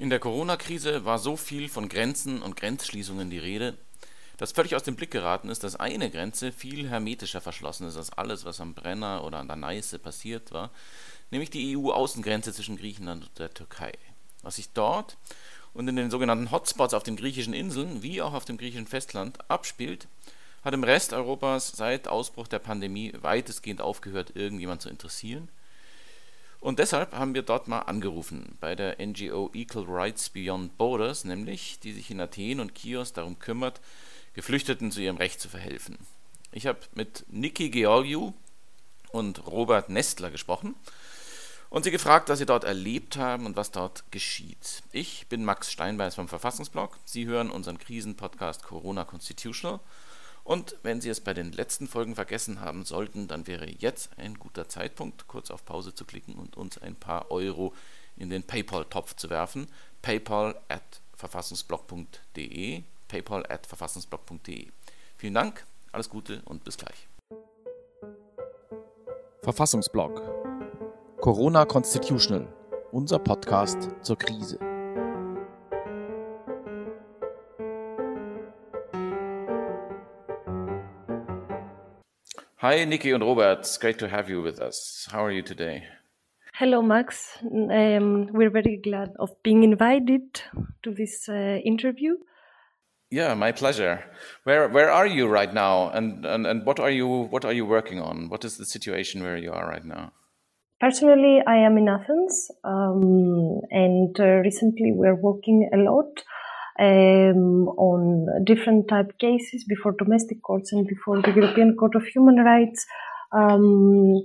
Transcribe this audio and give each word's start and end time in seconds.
In 0.00 0.08
der 0.08 0.18
Corona-Krise 0.18 1.04
war 1.04 1.18
so 1.18 1.36
viel 1.36 1.68
von 1.68 1.90
Grenzen 1.90 2.40
und 2.40 2.56
Grenzschließungen 2.56 3.28
die 3.28 3.38
Rede, 3.38 3.76
dass 4.38 4.52
völlig 4.52 4.74
aus 4.74 4.82
dem 4.82 4.96
Blick 4.96 5.10
geraten 5.10 5.50
ist, 5.50 5.62
dass 5.62 5.76
eine 5.76 6.10
Grenze 6.10 6.52
viel 6.52 6.88
hermetischer 6.88 7.42
verschlossen 7.42 7.86
ist 7.86 7.98
als 7.98 8.10
alles, 8.10 8.46
was 8.46 8.62
am 8.62 8.72
Brenner 8.72 9.22
oder 9.24 9.36
an 9.36 9.46
der 9.46 9.58
Neiße 9.58 9.98
passiert 9.98 10.52
war, 10.52 10.70
nämlich 11.30 11.50
die 11.50 11.76
EU-Außengrenze 11.76 12.54
zwischen 12.54 12.78
Griechenland 12.78 13.24
und 13.24 13.38
der 13.38 13.52
Türkei. 13.52 13.92
Was 14.40 14.56
sich 14.56 14.70
dort 14.72 15.18
und 15.74 15.86
in 15.86 15.96
den 15.96 16.10
sogenannten 16.10 16.50
Hotspots 16.50 16.94
auf 16.94 17.02
den 17.02 17.16
griechischen 17.16 17.52
Inseln 17.52 18.02
wie 18.02 18.22
auch 18.22 18.32
auf 18.32 18.46
dem 18.46 18.56
griechischen 18.56 18.86
Festland 18.86 19.50
abspielt, 19.50 20.08
hat 20.64 20.72
im 20.72 20.82
Rest 20.82 21.12
Europas 21.12 21.72
seit 21.72 22.08
Ausbruch 22.08 22.48
der 22.48 22.58
Pandemie 22.58 23.12
weitestgehend 23.20 23.82
aufgehört, 23.82 24.34
irgendjemand 24.34 24.80
zu 24.80 24.88
interessieren 24.88 25.50
und 26.60 26.78
deshalb 26.78 27.12
haben 27.14 27.34
wir 27.34 27.42
dort 27.42 27.68
mal 27.68 27.80
angerufen, 27.80 28.56
bei 28.60 28.74
der 28.74 28.96
NGO 29.04 29.50
Equal 29.54 29.86
Rights 29.88 30.28
Beyond 30.28 30.76
Borders, 30.76 31.24
nämlich, 31.24 31.80
die 31.80 31.92
sich 31.92 32.10
in 32.10 32.20
Athen 32.20 32.60
und 32.60 32.74
Chios 32.74 33.12
darum 33.12 33.38
kümmert, 33.38 33.80
Geflüchteten 34.34 34.92
zu 34.92 35.00
ihrem 35.00 35.16
Recht 35.16 35.40
zu 35.40 35.48
verhelfen. 35.48 35.98
Ich 36.52 36.66
habe 36.66 36.80
mit 36.94 37.24
Niki 37.28 37.70
Georgiou 37.70 38.34
und 39.10 39.46
Robert 39.46 39.88
Nestler 39.88 40.30
gesprochen 40.30 40.74
und 41.70 41.84
sie 41.84 41.90
gefragt, 41.90 42.28
was 42.28 42.38
sie 42.38 42.46
dort 42.46 42.64
erlebt 42.64 43.16
haben 43.16 43.46
und 43.46 43.56
was 43.56 43.70
dort 43.70 44.10
geschieht. 44.10 44.82
Ich 44.92 45.28
bin 45.28 45.44
Max 45.44 45.72
Steinbeiß 45.72 46.16
vom 46.16 46.28
Verfassungsblog. 46.28 46.98
Sie 47.04 47.26
hören 47.26 47.50
unseren 47.50 47.78
Krisenpodcast 47.78 48.64
Corona 48.64 49.04
Constitutional 49.04 49.80
und 50.50 50.74
wenn 50.82 51.00
Sie 51.00 51.08
es 51.08 51.20
bei 51.20 51.32
den 51.32 51.52
letzten 51.52 51.86
Folgen 51.86 52.16
vergessen 52.16 52.60
haben 52.60 52.84
sollten, 52.84 53.28
dann 53.28 53.46
wäre 53.46 53.70
jetzt 53.70 54.10
ein 54.18 54.34
guter 54.34 54.68
Zeitpunkt, 54.68 55.28
kurz 55.28 55.48
auf 55.48 55.64
Pause 55.64 55.94
zu 55.94 56.04
klicken 56.04 56.34
und 56.34 56.56
uns 56.56 56.76
ein 56.76 56.96
paar 56.96 57.30
Euro 57.30 57.72
in 58.16 58.30
den 58.30 58.42
PayPal-Topf 58.42 59.14
zu 59.14 59.30
werfen. 59.30 59.68
PayPal 60.02 60.60
at 60.66 60.82
verfassungsblog.de. 61.14 62.82
PayPal 63.06 63.46
at 63.48 63.64
verfassungsblog.de. 63.64 64.66
Vielen 65.18 65.34
Dank, 65.34 65.64
alles 65.92 66.10
Gute 66.10 66.42
und 66.46 66.64
bis 66.64 66.76
gleich. 66.76 67.06
Verfassungsblog 69.42 70.20
Corona 71.20 71.64
Constitutional, 71.64 72.52
unser 72.90 73.20
Podcast 73.20 73.88
zur 74.02 74.18
Krise. 74.18 74.69
Hi, 82.60 82.84
Nikki 82.84 83.10
and 83.12 83.24
Robert. 83.24 83.60
It's 83.60 83.78
great 83.78 83.98
to 84.00 84.08
have 84.10 84.28
you 84.28 84.42
with 84.42 84.60
us. 84.60 85.08
How 85.10 85.24
are 85.24 85.30
you 85.30 85.40
today? 85.40 85.84
Hello, 86.52 86.82
Max. 86.82 87.38
Um, 87.42 88.26
we're 88.34 88.50
very 88.50 88.78
glad 88.84 89.14
of 89.18 89.30
being 89.42 89.62
invited 89.64 90.42
to 90.82 90.92
this 90.92 91.26
uh, 91.26 91.56
interview. 91.64 92.16
Yeah, 93.10 93.32
my 93.32 93.52
pleasure. 93.52 94.04
Where 94.44 94.68
where 94.68 94.90
are 94.90 95.06
you 95.06 95.26
right 95.26 95.54
now, 95.54 95.88
and, 95.88 96.26
and 96.26 96.46
and 96.46 96.66
what 96.66 96.78
are 96.78 96.90
you 96.90 97.08
what 97.30 97.46
are 97.46 97.54
you 97.54 97.64
working 97.64 97.98
on? 97.98 98.28
What 98.28 98.44
is 98.44 98.58
the 98.58 98.66
situation 98.66 99.22
where 99.22 99.38
you 99.38 99.52
are 99.52 99.66
right 99.66 99.86
now? 99.86 100.12
Personally, 100.80 101.40
I 101.46 101.56
am 101.56 101.78
in 101.78 101.88
Athens, 101.88 102.50
um, 102.62 103.62
and 103.70 104.20
uh, 104.20 104.42
recently 104.44 104.92
we're 104.92 105.16
working 105.16 105.70
a 105.72 105.78
lot 105.78 106.24
um, 106.80 107.68
on 107.76 108.26
different 108.44 108.88
type 108.88 109.18
cases 109.18 109.64
before 109.64 109.92
domestic 109.92 110.42
courts 110.42 110.72
and 110.72 110.86
before 110.86 111.20
the 111.20 111.32
European 111.32 111.76
Court 111.76 111.94
of 111.94 112.04
Human 112.06 112.36
Rights 112.36 112.86
um, 113.32 114.22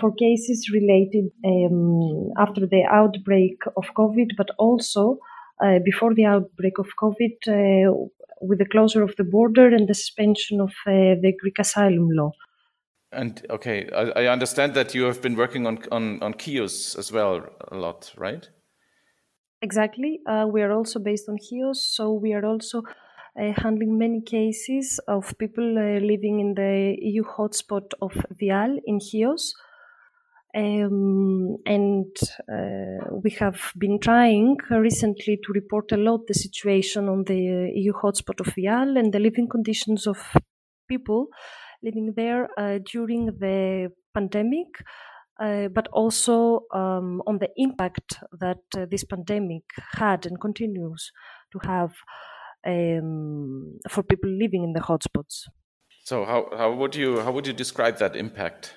for 0.00 0.14
cases 0.14 0.70
related 0.72 1.30
um, 1.44 2.30
after 2.38 2.66
the 2.66 2.84
outbreak 2.90 3.58
of 3.76 3.84
COVID, 3.96 4.30
but 4.36 4.48
also 4.58 5.18
uh, 5.62 5.78
before 5.84 6.14
the 6.14 6.24
outbreak 6.24 6.78
of 6.78 6.88
COVID 7.00 7.36
uh, 7.48 7.92
with 8.40 8.58
the 8.58 8.66
closure 8.66 9.02
of 9.02 9.14
the 9.16 9.24
border 9.24 9.68
and 9.68 9.88
the 9.88 9.94
suspension 9.94 10.60
of 10.60 10.70
uh, 10.86 11.20
the 11.20 11.34
Greek 11.40 11.58
asylum 11.58 12.08
law. 12.10 12.32
And 13.12 13.44
okay, 13.50 13.88
I, 13.94 14.24
I, 14.24 14.26
understand 14.26 14.74
that 14.74 14.94
you 14.94 15.04
have 15.04 15.22
been 15.22 15.36
working 15.36 15.66
on 15.66 15.78
on 15.92 16.22
on 16.22 16.34
Chios 16.38 16.96
as 16.96 17.12
well 17.12 17.48
a 17.68 17.76
lot, 17.76 18.12
right? 18.16 18.48
Exactly. 19.62 20.20
Uh, 20.26 20.46
we 20.50 20.62
are 20.62 20.72
also 20.72 20.98
based 20.98 21.28
on 21.28 21.38
Chios, 21.38 21.82
so 21.84 22.12
we 22.12 22.32
are 22.34 22.44
also 22.44 22.82
uh, 23.40 23.52
handling 23.56 23.98
many 23.98 24.20
cases 24.20 25.00
of 25.08 25.34
people 25.38 25.78
uh, 25.78 25.98
living 26.00 26.40
in 26.40 26.54
the 26.54 26.96
EU 27.00 27.24
hotspot 27.24 27.92
of 28.02 28.12
Vial 28.38 28.78
in 28.84 29.00
Chios. 29.00 29.54
Um, 30.54 31.56
and 31.66 32.16
uh, 32.50 33.14
we 33.22 33.30
have 33.32 33.72
been 33.76 33.98
trying 34.00 34.56
recently 34.70 35.38
to 35.44 35.52
report 35.52 35.92
a 35.92 35.98
lot 35.98 36.26
the 36.26 36.34
situation 36.34 37.08
on 37.10 37.24
the 37.24 37.70
EU 37.74 37.92
hotspot 37.92 38.40
of 38.40 38.54
Vial 38.54 38.96
and 38.96 39.12
the 39.12 39.18
living 39.18 39.48
conditions 39.48 40.06
of 40.06 40.18
people 40.88 41.28
living 41.82 42.14
there 42.16 42.48
uh, 42.58 42.78
during 42.90 43.26
the 43.26 43.90
pandemic 44.14 44.68
uh, 45.40 45.68
but 45.68 45.88
also 45.92 46.60
um, 46.72 47.22
on 47.26 47.38
the 47.38 47.48
impact 47.56 48.18
that 48.40 48.62
uh, 48.76 48.86
this 48.90 49.04
pandemic 49.04 49.64
had 49.92 50.26
and 50.26 50.40
continues 50.40 51.12
to 51.52 51.58
have 51.66 51.92
um, 52.66 53.78
for 53.88 54.02
people 54.02 54.30
living 54.30 54.64
in 54.64 54.72
the 54.72 54.80
hotspots. 54.80 55.44
So, 56.04 56.24
how, 56.24 56.48
how 56.56 56.72
would 56.72 56.94
you 56.94 57.20
how 57.20 57.32
would 57.32 57.46
you 57.46 57.52
describe 57.52 57.98
that 57.98 58.16
impact? 58.16 58.74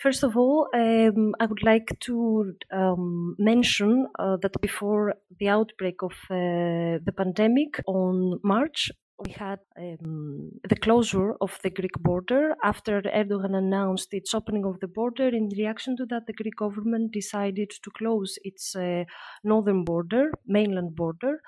First 0.00 0.22
of 0.22 0.36
all, 0.36 0.68
um, 0.72 1.34
I 1.40 1.46
would 1.46 1.64
like 1.64 1.96
to 2.00 2.54
um, 2.72 3.34
mention 3.36 4.06
uh, 4.16 4.36
that 4.42 4.60
before 4.60 5.14
the 5.40 5.48
outbreak 5.48 6.02
of 6.02 6.12
uh, 6.30 7.02
the 7.04 7.12
pandemic 7.16 7.82
on 7.86 8.38
March, 8.44 8.92
we 9.24 9.32
had 9.32 9.60
um, 9.78 10.50
the 10.68 10.76
closure 10.76 11.34
of 11.40 11.58
the 11.62 11.70
Greek 11.70 11.96
border 12.00 12.54
after 12.64 13.02
Erdogan 13.02 13.54
announced 13.56 14.08
its 14.12 14.34
opening 14.34 14.64
of 14.64 14.80
the 14.80 14.88
border. 14.88 15.28
In 15.28 15.48
reaction 15.56 15.96
to 15.98 16.06
that, 16.06 16.26
the 16.26 16.32
Greek 16.32 16.56
government 16.56 17.12
decided 17.12 17.70
to 17.82 17.90
close 17.90 18.38
its 18.42 18.74
uh, 18.74 19.04
northern 19.44 19.84
border, 19.84 20.32
mainland 20.46 20.96
border, 20.96 21.40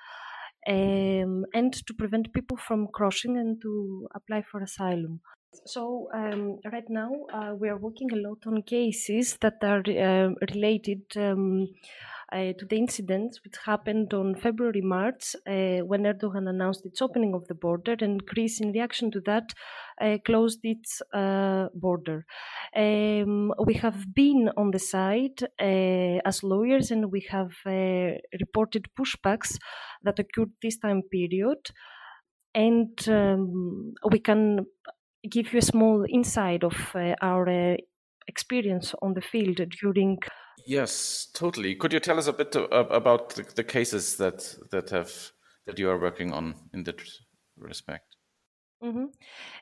um, 0.67 1.45
and 1.53 1.73
to 1.73 1.93
prevent 1.93 2.33
people 2.33 2.57
from 2.57 2.87
crossing 2.93 3.37
and 3.37 3.61
to 3.61 4.07
apply 4.13 4.43
for 4.43 4.61
asylum. 4.61 5.21
So, 5.65 6.09
um, 6.13 6.59
right 6.71 6.89
now, 6.89 7.11
uh, 7.31 7.53
we 7.55 7.69
are 7.69 7.77
working 7.77 8.11
a 8.11 8.15
lot 8.15 8.39
on 8.47 8.63
cases 8.63 9.37
that 9.41 9.57
are 9.63 9.83
uh, 9.87 10.33
related 10.53 11.03
um, 11.15 11.67
to 12.33 12.65
the 12.69 12.77
incidents 12.77 13.39
which 13.43 13.55
happened 13.65 14.13
on 14.13 14.35
February, 14.35 14.81
March, 14.81 15.35
uh, 15.47 15.79
when 15.85 16.03
Erdogan 16.03 16.49
announced 16.49 16.85
its 16.85 17.01
opening 17.01 17.33
of 17.33 17.47
the 17.47 17.55
border, 17.55 17.95
and 17.99 18.25
Greece, 18.25 18.59
in 18.59 18.71
reaction 18.71 19.11
to 19.11 19.21
that, 19.21 19.53
uh, 20.01 20.17
closed 20.25 20.59
its 20.63 21.01
uh, 21.13 21.67
border. 21.75 22.25
Um, 22.75 23.53
we 23.65 23.75
have 23.75 24.13
been 24.13 24.49
on 24.57 24.71
the 24.71 24.79
side 24.79 25.43
uh, 25.61 26.19
as 26.25 26.43
lawyers, 26.43 26.91
and 26.91 27.11
we 27.11 27.27
have 27.29 27.51
uh, 27.65 28.17
reported 28.39 28.87
pushbacks 28.99 29.57
that 30.03 30.19
occurred 30.19 30.51
this 30.61 30.77
time 30.77 31.03
period, 31.11 31.69
and 32.55 33.07
um, 33.07 33.93
we 34.09 34.19
can 34.19 34.65
give 35.29 35.53
you 35.53 35.59
a 35.59 35.61
small 35.61 36.05
insight 36.09 36.63
of 36.63 36.75
our 37.21 37.77
experience 38.27 38.93
on 39.01 39.13
the 39.13 39.21
field 39.21 39.59
during 39.81 40.17
Yes, 40.65 41.27
totally. 41.33 41.75
Could 41.75 41.93
you 41.93 41.99
tell 41.99 42.17
us 42.17 42.27
a 42.27 42.33
bit 42.33 42.51
to, 42.53 42.67
uh, 42.69 42.87
about 42.89 43.29
the, 43.35 43.43
the, 43.55 43.63
cases 43.63 44.15
that 44.17 44.55
that 44.71 44.89
have 44.91 45.11
that 45.65 45.77
you 45.77 45.89
are 45.89 45.99
working 45.99 46.31
on 46.33 46.55
in 46.73 46.83
that 46.83 47.01
respect? 47.57 48.15
Mm-hmm. 48.83 49.05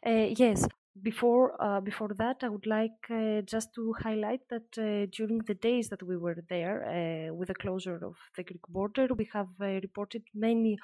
Uh, 0.05 0.33
yes. 0.37 0.67
Before 1.01 1.55
uh, 1.59 1.79
before 1.79 2.13
that, 2.17 2.43
I 2.43 2.49
would 2.49 2.67
like 2.67 3.09
uh, 3.09 3.41
just 3.43 3.73
to 3.75 3.93
highlight 3.93 4.41
that 4.49 4.77
uh, 4.77 5.07
during 5.15 5.39
the 5.47 5.53
days 5.53 5.87
that 5.89 6.03
we 6.03 6.17
were 6.17 6.43
there 6.49 6.83
uh, 6.83 7.33
with 7.33 7.47
the 7.47 7.55
closure 7.55 7.99
of 8.03 8.15
the 8.35 8.43
Greek 8.43 8.67
border, 8.67 9.07
we 9.15 9.29
have 9.33 9.47
reported 9.59 10.23
many 10.35 10.77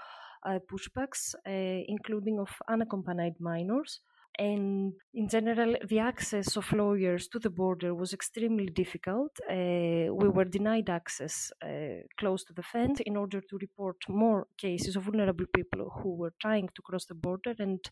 pushbacks, 0.71 1.35
including 1.45 2.39
of 2.39 2.49
unaccompanied 2.69 3.33
minors 3.41 3.99
and 4.39 4.93
in 5.13 5.27
general 5.27 5.75
the 5.87 5.99
access 5.99 6.55
of 6.55 6.71
lawyers 6.71 7.27
to 7.27 7.39
the 7.39 7.49
border 7.49 7.95
was 7.95 8.13
extremely 8.13 8.67
difficult. 8.67 9.31
Uh, 9.49 10.13
we 10.13 10.27
were 10.29 10.45
denied 10.45 10.89
access 10.89 11.51
uh, 11.63 12.01
close 12.19 12.43
to 12.43 12.53
the 12.53 12.63
fence 12.63 12.99
in 13.05 13.17
order 13.17 13.41
to 13.41 13.57
report 13.59 13.97
more 14.07 14.47
cases 14.57 14.95
of 14.95 15.03
vulnerable 15.03 15.45
people 15.55 15.89
who 16.01 16.15
were 16.15 16.33
trying 16.39 16.69
to 16.75 16.81
cross 16.81 17.05
the 17.05 17.15
border 17.15 17.53
and 17.57 17.89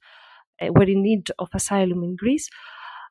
uh, 0.61 0.67
were 0.75 0.89
in 0.89 1.01
need 1.03 1.31
of 1.39 1.49
asylum 1.53 2.03
in 2.03 2.15
greece. 2.15 2.49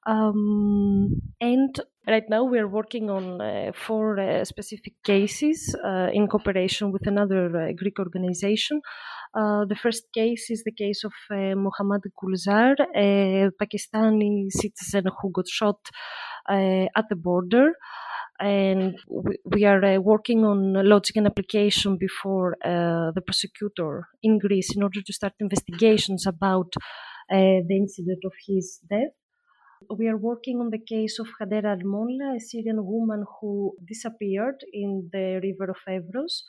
Um, 0.07 1.23
and 1.41 1.81
right 2.07 2.25
now 2.29 2.45
we 2.45 2.59
are 2.59 2.69
working 2.69 3.09
on 3.09 3.41
uh, 3.41 3.73
four 3.75 4.21
uh, 4.21 4.45
specific 4.45 4.93
cases 5.03 5.75
uh, 5.83 6.11
in 6.13 6.29
cooperation 6.29 6.93
with 6.93 7.07
another 7.07 7.73
greek 7.75 7.99
organization 7.99 8.83
uh, 9.35 9.65
the 9.65 9.75
first 9.75 10.05
case 10.13 10.51
is 10.51 10.63
the 10.65 10.73
case 10.73 11.03
of 11.05 11.13
uh, 11.31 11.55
Mohammad 11.57 12.03
Gulzar, 12.17 12.77
a 12.95 13.51
Pakistani 13.61 14.51
citizen 14.51 15.05
who 15.21 15.31
got 15.33 15.49
shot 15.49 15.81
uh, 16.49 16.87
at 16.97 17.07
the 17.09 17.17
border. 17.17 17.73
and 18.41 18.99
we, 19.09 19.37
we 19.45 19.65
are 19.65 19.85
uh, 19.85 19.99
working 19.99 20.45
on 20.45 20.73
lodging 20.89 21.19
an 21.19 21.27
application 21.27 21.97
before 21.97 22.57
uh, 22.65 23.11
the 23.15 23.23
prosecutor 23.27 24.09
in 24.23 24.39
Greece 24.39 24.75
in 24.77 24.83
order 24.83 25.01
to 25.03 25.13
start 25.13 25.35
investigations 25.41 26.27
about 26.27 26.73
the 27.31 27.77
incident 27.83 28.23
of 28.25 28.33
his 28.47 28.81
death. 28.89 29.15
We 29.99 30.09
are 30.09 30.17
working 30.17 30.61
on 30.61 30.71
the 30.71 30.79
case 30.79 31.19
of 31.19 31.29
Hadera 31.41 31.77
Almonla, 31.77 32.37
a 32.37 32.41
Syrian 32.41 32.85
woman 32.85 33.25
who 33.41 33.73
disappeared 33.87 34.65
in 34.73 35.11
the 35.13 35.41
river 35.43 35.71
of 35.71 35.81
Evros. 35.89 36.43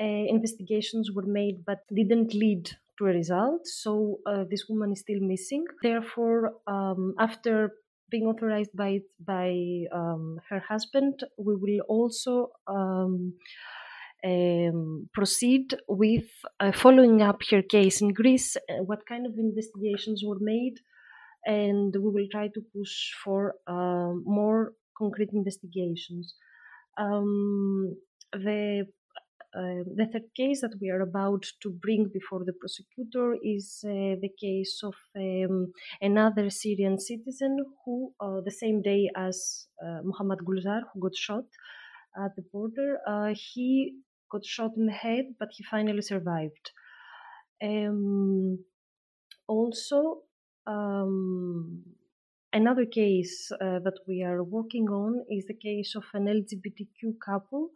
Uh, 0.00 0.24
investigations 0.28 1.10
were 1.10 1.26
made 1.26 1.64
but 1.64 1.80
didn't 1.92 2.32
lead 2.32 2.70
to 2.98 3.06
a 3.06 3.12
result, 3.12 3.66
so 3.66 4.18
uh, 4.26 4.44
this 4.50 4.66
woman 4.68 4.92
is 4.92 5.00
still 5.00 5.20
missing. 5.20 5.64
Therefore, 5.82 6.54
um, 6.66 7.14
after 7.18 7.72
being 8.10 8.26
authorized 8.26 8.70
by 8.74 9.00
by 9.24 9.50
um, 9.92 10.40
her 10.48 10.60
husband, 10.60 11.24
we 11.36 11.54
will 11.56 11.80
also 11.88 12.50
um, 12.66 13.34
um, 14.24 15.08
proceed 15.12 15.74
with 15.88 16.28
uh, 16.60 16.72
following 16.72 17.22
up 17.22 17.40
her 17.50 17.62
case 17.62 18.00
in 18.00 18.12
Greece. 18.12 18.56
Uh, 18.56 18.82
what 18.84 19.06
kind 19.06 19.26
of 19.26 19.32
investigations 19.36 20.22
were 20.24 20.38
made, 20.40 20.78
and 21.44 21.94
we 21.94 22.10
will 22.10 22.28
try 22.30 22.48
to 22.48 22.60
push 22.74 23.12
for 23.24 23.54
uh, 23.66 24.12
more 24.24 24.72
concrete 24.96 25.30
investigations. 25.32 26.34
Um, 26.98 27.96
the 28.32 28.86
uh, 29.56 29.82
the 29.96 30.06
third 30.12 30.28
case 30.36 30.60
that 30.60 30.74
we 30.80 30.90
are 30.90 31.00
about 31.00 31.44
to 31.62 31.70
bring 31.70 32.10
before 32.12 32.44
the 32.44 32.52
prosecutor 32.52 33.36
is 33.42 33.82
uh, 33.86 34.16
the 34.20 34.30
case 34.38 34.80
of 34.82 34.94
um, 35.16 35.72
another 36.02 36.50
Syrian 36.50 36.98
citizen 36.98 37.56
who, 37.84 38.12
uh, 38.20 38.40
the 38.44 38.50
same 38.50 38.82
day 38.82 39.08
as 39.16 39.66
uh, 39.82 40.00
Muhammad 40.04 40.40
Gulzar, 40.40 40.82
who 40.92 41.00
got 41.00 41.16
shot 41.16 41.44
at 42.22 42.36
the 42.36 42.42
border, 42.52 42.98
uh, 43.06 43.32
he 43.34 43.94
got 44.30 44.44
shot 44.44 44.72
in 44.76 44.86
the 44.86 44.92
head, 44.92 45.24
but 45.38 45.48
he 45.52 45.64
finally 45.64 46.02
survived. 46.02 46.72
Um, 47.62 48.58
also, 49.46 50.18
um, 50.66 51.84
another 52.52 52.84
case 52.84 53.50
uh, 53.52 53.78
that 53.80 53.98
we 54.06 54.22
are 54.22 54.42
working 54.42 54.88
on 54.88 55.24
is 55.30 55.46
the 55.46 55.54
case 55.54 55.94
of 55.96 56.04
an 56.12 56.26
LGBTQ 56.26 57.14
couple 57.24 57.70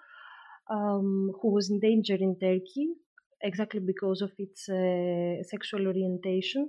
um, 0.72 1.32
who 1.40 1.52
was 1.52 1.70
in 1.70 1.78
danger 1.80 2.14
in 2.14 2.36
Turkey 2.40 2.88
exactly 3.42 3.80
because 3.80 4.22
of 4.22 4.32
its 4.38 4.68
uh, 4.68 5.42
sexual 5.42 5.86
orientation 5.86 6.68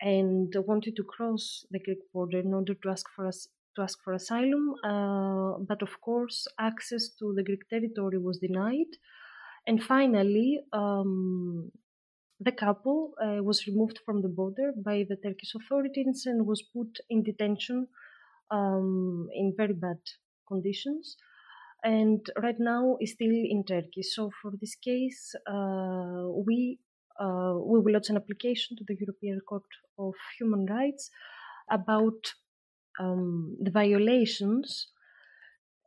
and 0.00 0.52
wanted 0.66 0.96
to 0.96 1.04
cross 1.04 1.66
the 1.70 1.80
Greek 1.80 1.98
border 2.12 2.40
in 2.40 2.54
order 2.54 2.74
to 2.74 2.88
ask 2.88 3.06
for 3.14 3.26
us 3.26 3.48
to 3.76 3.82
ask 3.82 3.98
for 4.04 4.12
asylum, 4.12 4.74
uh, 4.84 5.58
but 5.68 5.82
of 5.82 6.00
course 6.00 6.46
access 6.60 7.08
to 7.18 7.32
the 7.34 7.42
Greek 7.42 7.68
territory 7.68 8.18
was 8.18 8.38
denied. 8.38 8.92
And 9.66 9.82
finally, 9.82 10.60
um, 10.72 11.72
the 12.38 12.52
couple 12.52 13.14
uh, 13.20 13.42
was 13.42 13.66
removed 13.66 13.98
from 14.04 14.22
the 14.22 14.28
border 14.28 14.72
by 14.76 15.04
the 15.08 15.16
Turkish 15.16 15.54
authorities 15.56 16.22
and 16.26 16.46
was 16.46 16.62
put 16.62 16.98
in 17.10 17.24
detention 17.24 17.88
um, 18.50 19.28
in 19.34 19.54
very 19.56 19.72
bad 19.72 19.98
conditions 20.46 21.16
and 21.84 22.20
right 22.42 22.58
now 22.58 22.96
is 23.00 23.12
still 23.12 23.30
in 23.30 23.64
Turkey. 23.66 24.02
So 24.02 24.30
for 24.40 24.52
this 24.60 24.74
case, 24.74 25.34
uh, 25.46 26.24
we 26.46 26.78
uh, 27.20 27.54
we 27.70 27.78
will 27.80 27.92
launch 27.92 28.10
an 28.10 28.16
application 28.16 28.76
to 28.76 28.84
the 28.88 28.96
European 28.98 29.40
Court 29.48 29.62
of 29.98 30.14
Human 30.38 30.66
Rights 30.66 31.10
about 31.70 32.34
um, 32.98 33.56
the 33.60 33.70
violations 33.70 34.88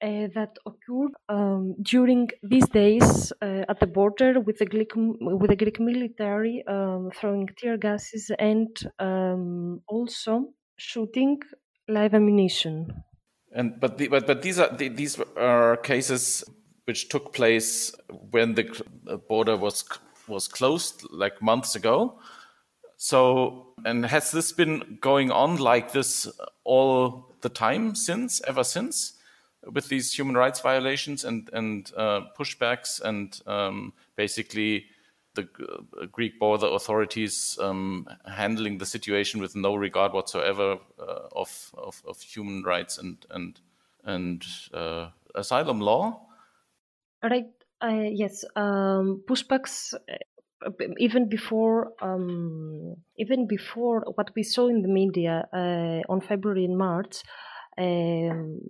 uh, 0.02 0.28
that 0.36 0.56
occurred 0.66 1.12
um, 1.30 1.76
during 1.82 2.30
these 2.44 2.68
days 2.70 3.34
uh, 3.42 3.66
at 3.68 3.80
the 3.80 3.88
border 3.88 4.40
with 4.40 4.60
the 4.60 4.66
Greek 4.66 4.92
with 4.96 5.50
the 5.50 5.56
Greek 5.56 5.80
military 5.80 6.64
um, 6.68 7.10
throwing 7.16 7.48
tear 7.58 7.78
gases 7.78 8.32
and 8.38 8.78
um, 9.00 9.82
also 9.88 10.54
shooting 10.78 11.40
live 11.88 12.14
ammunition. 12.14 12.88
And 13.58 13.80
but 13.80 13.98
the, 13.98 14.08
but 14.08 14.28
but 14.28 14.44
these 14.44 14.60
are 14.60 14.70
the, 14.70 14.88
these 14.88 15.20
are 15.36 15.78
cases 15.78 16.44
which 16.86 17.10
took 17.10 17.34
place 17.34 17.92
when 18.30 18.54
the 18.54 19.18
border 19.28 19.58
was 19.58 19.84
was 20.28 20.48
closed 20.48 21.04
like 21.10 21.42
months 21.42 21.76
ago. 21.76 22.20
So 22.98 23.74
and 23.84 24.06
has 24.06 24.32
this 24.32 24.52
been 24.52 25.00
going 25.02 25.32
on 25.32 25.58
like 25.58 25.92
this 25.92 26.28
all 26.66 27.34
the 27.42 27.50
time 27.50 27.96
since 27.96 28.42
ever 28.48 28.64
since 28.64 29.14
with 29.66 29.90
these 29.90 30.14
human 30.14 30.38
rights 30.38 30.60
violations 30.60 31.26
and 31.26 31.50
and 31.52 31.92
uh, 31.98 32.22
pushbacks 32.38 33.02
and 33.02 33.42
um, 33.48 33.92
basically 34.16 34.86
the 35.38 35.48
uh, 36.02 36.06
Greek 36.12 36.40
border 36.40 36.68
authorities 36.68 37.58
um, 37.62 38.08
handling 38.26 38.78
the 38.78 38.86
situation 38.86 39.42
with 39.42 39.56
no 39.56 39.76
regard 39.76 40.14
whatsoever 40.14 40.80
uh, 41.00 41.28
of, 41.32 41.72
of, 41.78 42.02
of 42.06 42.22
human 42.22 42.64
rights 42.64 42.98
and 42.98 43.26
and 43.30 43.60
and 44.04 44.46
uh, 44.74 45.10
asylum 45.36 45.80
law. 45.80 46.28
Right. 47.24 47.52
Uh, 47.82 48.10
yes. 48.12 48.44
Um, 48.56 49.24
pushbacks. 49.28 49.94
Uh, 49.94 50.18
even 50.98 51.30
before, 51.30 51.94
um, 52.02 52.96
even 53.18 53.48
before 53.48 54.04
what 54.16 54.32
we 54.36 54.42
saw 54.42 54.68
in 54.68 54.82
the 54.82 54.88
media 54.88 55.48
uh, 55.54 56.02
on 56.12 56.20
February 56.20 56.66
and 56.66 56.76
March, 56.76 57.22
um, 57.78 58.62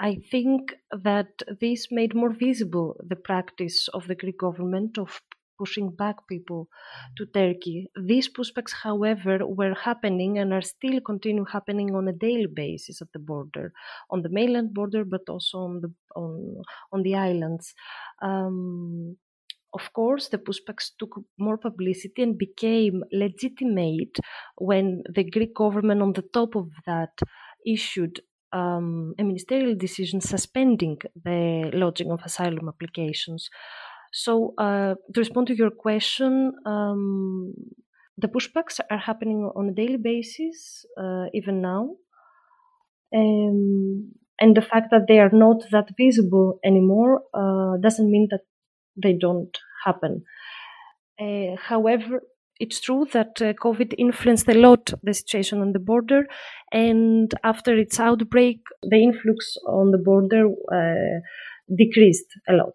I 0.00 0.16
think 0.30 0.74
that 0.90 1.42
this 1.60 1.88
made 1.92 2.14
more 2.14 2.30
visible 2.30 2.96
the 3.06 3.16
practice 3.16 3.88
of 3.88 4.08
the 4.08 4.16
Greek 4.16 4.38
government 4.38 4.98
of 4.98 5.20
pushing 5.58 5.90
back 5.94 6.16
people 6.28 6.68
to 7.16 7.26
Turkey. 7.26 7.88
These 7.96 8.28
pushbacks, 8.32 8.72
however, 8.72 9.38
were 9.46 9.74
happening 9.74 10.38
and 10.38 10.52
are 10.52 10.62
still 10.62 11.00
continue 11.00 11.44
happening 11.44 11.94
on 11.94 12.08
a 12.08 12.12
daily 12.12 12.46
basis 12.46 13.02
at 13.02 13.12
the 13.12 13.18
border, 13.18 13.72
on 14.10 14.22
the 14.22 14.28
mainland 14.28 14.74
border, 14.74 15.04
but 15.04 15.22
also 15.28 15.58
on 15.58 15.80
the 15.80 15.92
on 16.16 16.62
on 16.92 17.02
the 17.02 17.14
islands. 17.14 17.74
Um, 18.22 19.16
of 19.74 19.92
course, 19.92 20.28
the 20.28 20.38
pushbacks 20.38 20.90
took 20.98 21.20
more 21.38 21.58
publicity 21.58 22.22
and 22.22 22.38
became 22.38 23.04
legitimate 23.12 24.18
when 24.56 25.02
the 25.14 25.24
Greek 25.24 25.54
government, 25.54 26.00
on 26.00 26.14
the 26.14 26.22
top 26.32 26.56
of 26.56 26.70
that, 26.86 27.12
issued 27.66 28.20
um, 28.52 29.14
a 29.18 29.24
ministerial 29.24 29.74
decision 29.76 30.22
suspending 30.22 30.98
the 31.22 31.70
lodging 31.74 32.10
of 32.10 32.20
asylum 32.24 32.66
applications. 32.68 33.50
So, 34.12 34.54
uh, 34.58 34.94
to 35.14 35.20
respond 35.20 35.48
to 35.48 35.56
your 35.56 35.70
question, 35.70 36.52
um, 36.66 37.54
the 38.16 38.28
pushbacks 38.28 38.80
are 38.90 38.98
happening 38.98 39.50
on 39.54 39.68
a 39.68 39.72
daily 39.72 39.96
basis, 39.98 40.84
uh, 41.00 41.26
even 41.34 41.60
now. 41.60 41.96
Um, 43.14 44.12
and 44.40 44.56
the 44.56 44.62
fact 44.62 44.88
that 44.90 45.06
they 45.08 45.18
are 45.18 45.30
not 45.32 45.62
that 45.72 45.88
visible 45.96 46.60
anymore 46.64 47.22
uh, 47.34 47.76
doesn't 47.80 48.10
mean 48.10 48.28
that 48.30 48.42
they 49.02 49.14
don't 49.14 49.56
happen. 49.84 50.24
Uh, 51.20 51.56
however, 51.58 52.22
it's 52.60 52.80
true 52.80 53.06
that 53.12 53.40
uh, 53.42 53.52
COVID 53.54 53.94
influenced 53.98 54.48
a 54.48 54.54
lot 54.54 54.92
the 55.02 55.14
situation 55.14 55.60
on 55.60 55.72
the 55.72 55.78
border, 55.78 56.26
and 56.72 57.32
after 57.44 57.76
its 57.78 58.00
outbreak, 58.00 58.60
the 58.82 58.96
influx 59.02 59.56
on 59.68 59.92
the 59.92 59.98
border 59.98 60.48
uh, 60.72 61.20
decreased 61.76 62.32
a 62.48 62.54
lot 62.54 62.74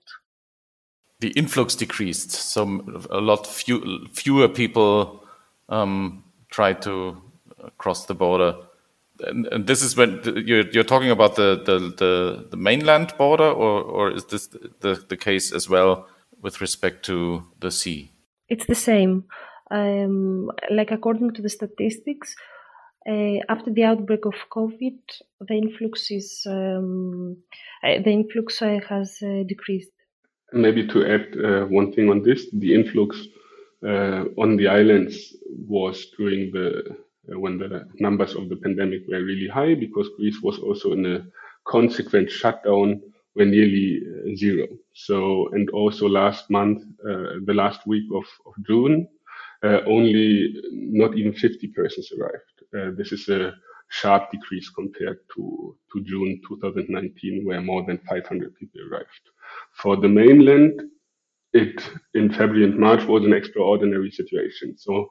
the 1.23 1.29
influx 1.39 1.73
decreased. 1.75 2.31
So 2.31 2.61
a 3.09 3.21
lot 3.21 3.47
few, 3.47 4.07
fewer 4.11 4.49
people 4.49 5.23
um, 5.69 6.25
try 6.49 6.73
to 6.73 7.21
cross 7.77 8.05
the 8.05 8.13
border. 8.13 8.55
And, 9.19 9.47
and 9.47 9.65
this 9.65 9.81
is 9.81 9.95
when 9.95 10.21
you're, 10.45 10.69
you're 10.71 10.83
talking 10.83 11.11
about 11.11 11.35
the, 11.35 11.61
the, 11.65 11.79
the, 11.97 12.47
the, 12.51 12.57
mainland 12.57 13.13
border, 13.17 13.49
or, 13.49 13.81
or 13.81 14.11
is 14.11 14.25
this 14.25 14.47
the, 14.81 15.01
the 15.07 15.15
case 15.15 15.53
as 15.53 15.69
well 15.69 16.07
with 16.41 16.59
respect 16.59 17.05
to 17.05 17.45
the 17.61 17.71
sea? 17.71 18.11
It's 18.49 18.65
the 18.65 18.75
same. 18.75 19.23
Um, 19.71 20.51
like 20.69 20.91
according 20.91 21.33
to 21.35 21.41
the 21.41 21.49
statistics, 21.49 22.35
uh, 23.07 23.39
after 23.47 23.71
the 23.71 23.85
outbreak 23.85 24.25
of 24.25 24.35
COVID, 24.51 24.99
the 25.39 25.53
influx 25.53 26.11
is 26.11 26.45
um, 26.45 27.37
uh, 27.81 28.01
the 28.03 28.11
influx 28.11 28.61
uh, 28.61 28.79
has 28.89 29.19
uh, 29.23 29.43
decreased. 29.47 29.91
Maybe 30.53 30.87
to 30.87 31.05
add 31.05 31.35
uh, 31.43 31.65
one 31.65 31.91
thing 31.93 32.09
on 32.09 32.21
this, 32.21 32.47
the 32.53 32.73
influx 32.73 33.27
uh, 33.85 34.25
on 34.37 34.55
the 34.55 34.67
islands 34.67 35.35
was 35.67 36.07
during 36.17 36.51
the 36.51 36.95
uh, 37.31 37.39
when 37.39 37.57
the 37.57 37.87
numbers 37.99 38.35
of 38.35 38.49
the 38.49 38.57
pandemic 38.57 39.01
were 39.07 39.23
really 39.23 39.47
high 39.47 39.75
because 39.75 40.09
Greece 40.17 40.41
was 40.41 40.59
also 40.59 40.93
in 40.93 41.05
a 41.05 41.25
consequent 41.65 42.29
shutdown 42.29 43.01
were 43.35 43.45
nearly 43.45 44.01
uh, 44.05 44.35
zero. 44.35 44.67
So 44.93 45.49
and 45.53 45.69
also 45.71 46.07
last 46.07 46.49
month, 46.49 46.83
uh, 47.01 47.39
the 47.45 47.53
last 47.53 47.87
week 47.87 48.05
of, 48.13 48.25
of 48.45 48.53
June, 48.65 49.07
uh, 49.63 49.79
only 49.87 50.53
not 50.71 51.17
even 51.17 51.33
50 51.33 51.67
persons 51.69 52.11
arrived. 52.11 52.97
this 52.97 53.11
is 53.11 53.29
a 53.29 53.53
sharp 53.93 54.31
decrease 54.31 54.69
compared 54.69 55.19
to, 55.35 55.75
to 55.91 56.03
June 56.03 56.41
2019, 56.47 57.45
where 57.45 57.61
more 57.61 57.83
than 57.85 57.99
500 58.09 58.55
people 58.55 58.81
arrived. 58.89 59.25
For 59.81 59.97
the 59.97 60.09
mainland, 60.09 60.81
it 61.53 61.79
in 62.15 62.29
February 62.29 62.63
and 62.63 62.79
March 62.79 63.03
was 63.03 63.23
an 63.23 63.33
extraordinary 63.33 64.09
situation. 64.09 64.75
So 64.77 65.09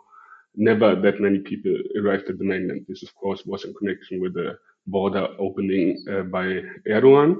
never 0.56 0.96
that 0.96 1.20
many 1.20 1.38
people 1.38 1.76
arrived 1.98 2.28
at 2.28 2.38
the 2.38 2.44
mainland. 2.44 2.84
This, 2.88 3.04
of 3.04 3.14
course, 3.14 3.46
was 3.46 3.64
in 3.64 3.72
connection 3.74 4.20
with 4.20 4.34
the 4.34 4.58
border 4.88 5.28
opening 5.38 6.04
uh, 6.10 6.22
by 6.22 6.46
Erdogan. 6.88 7.36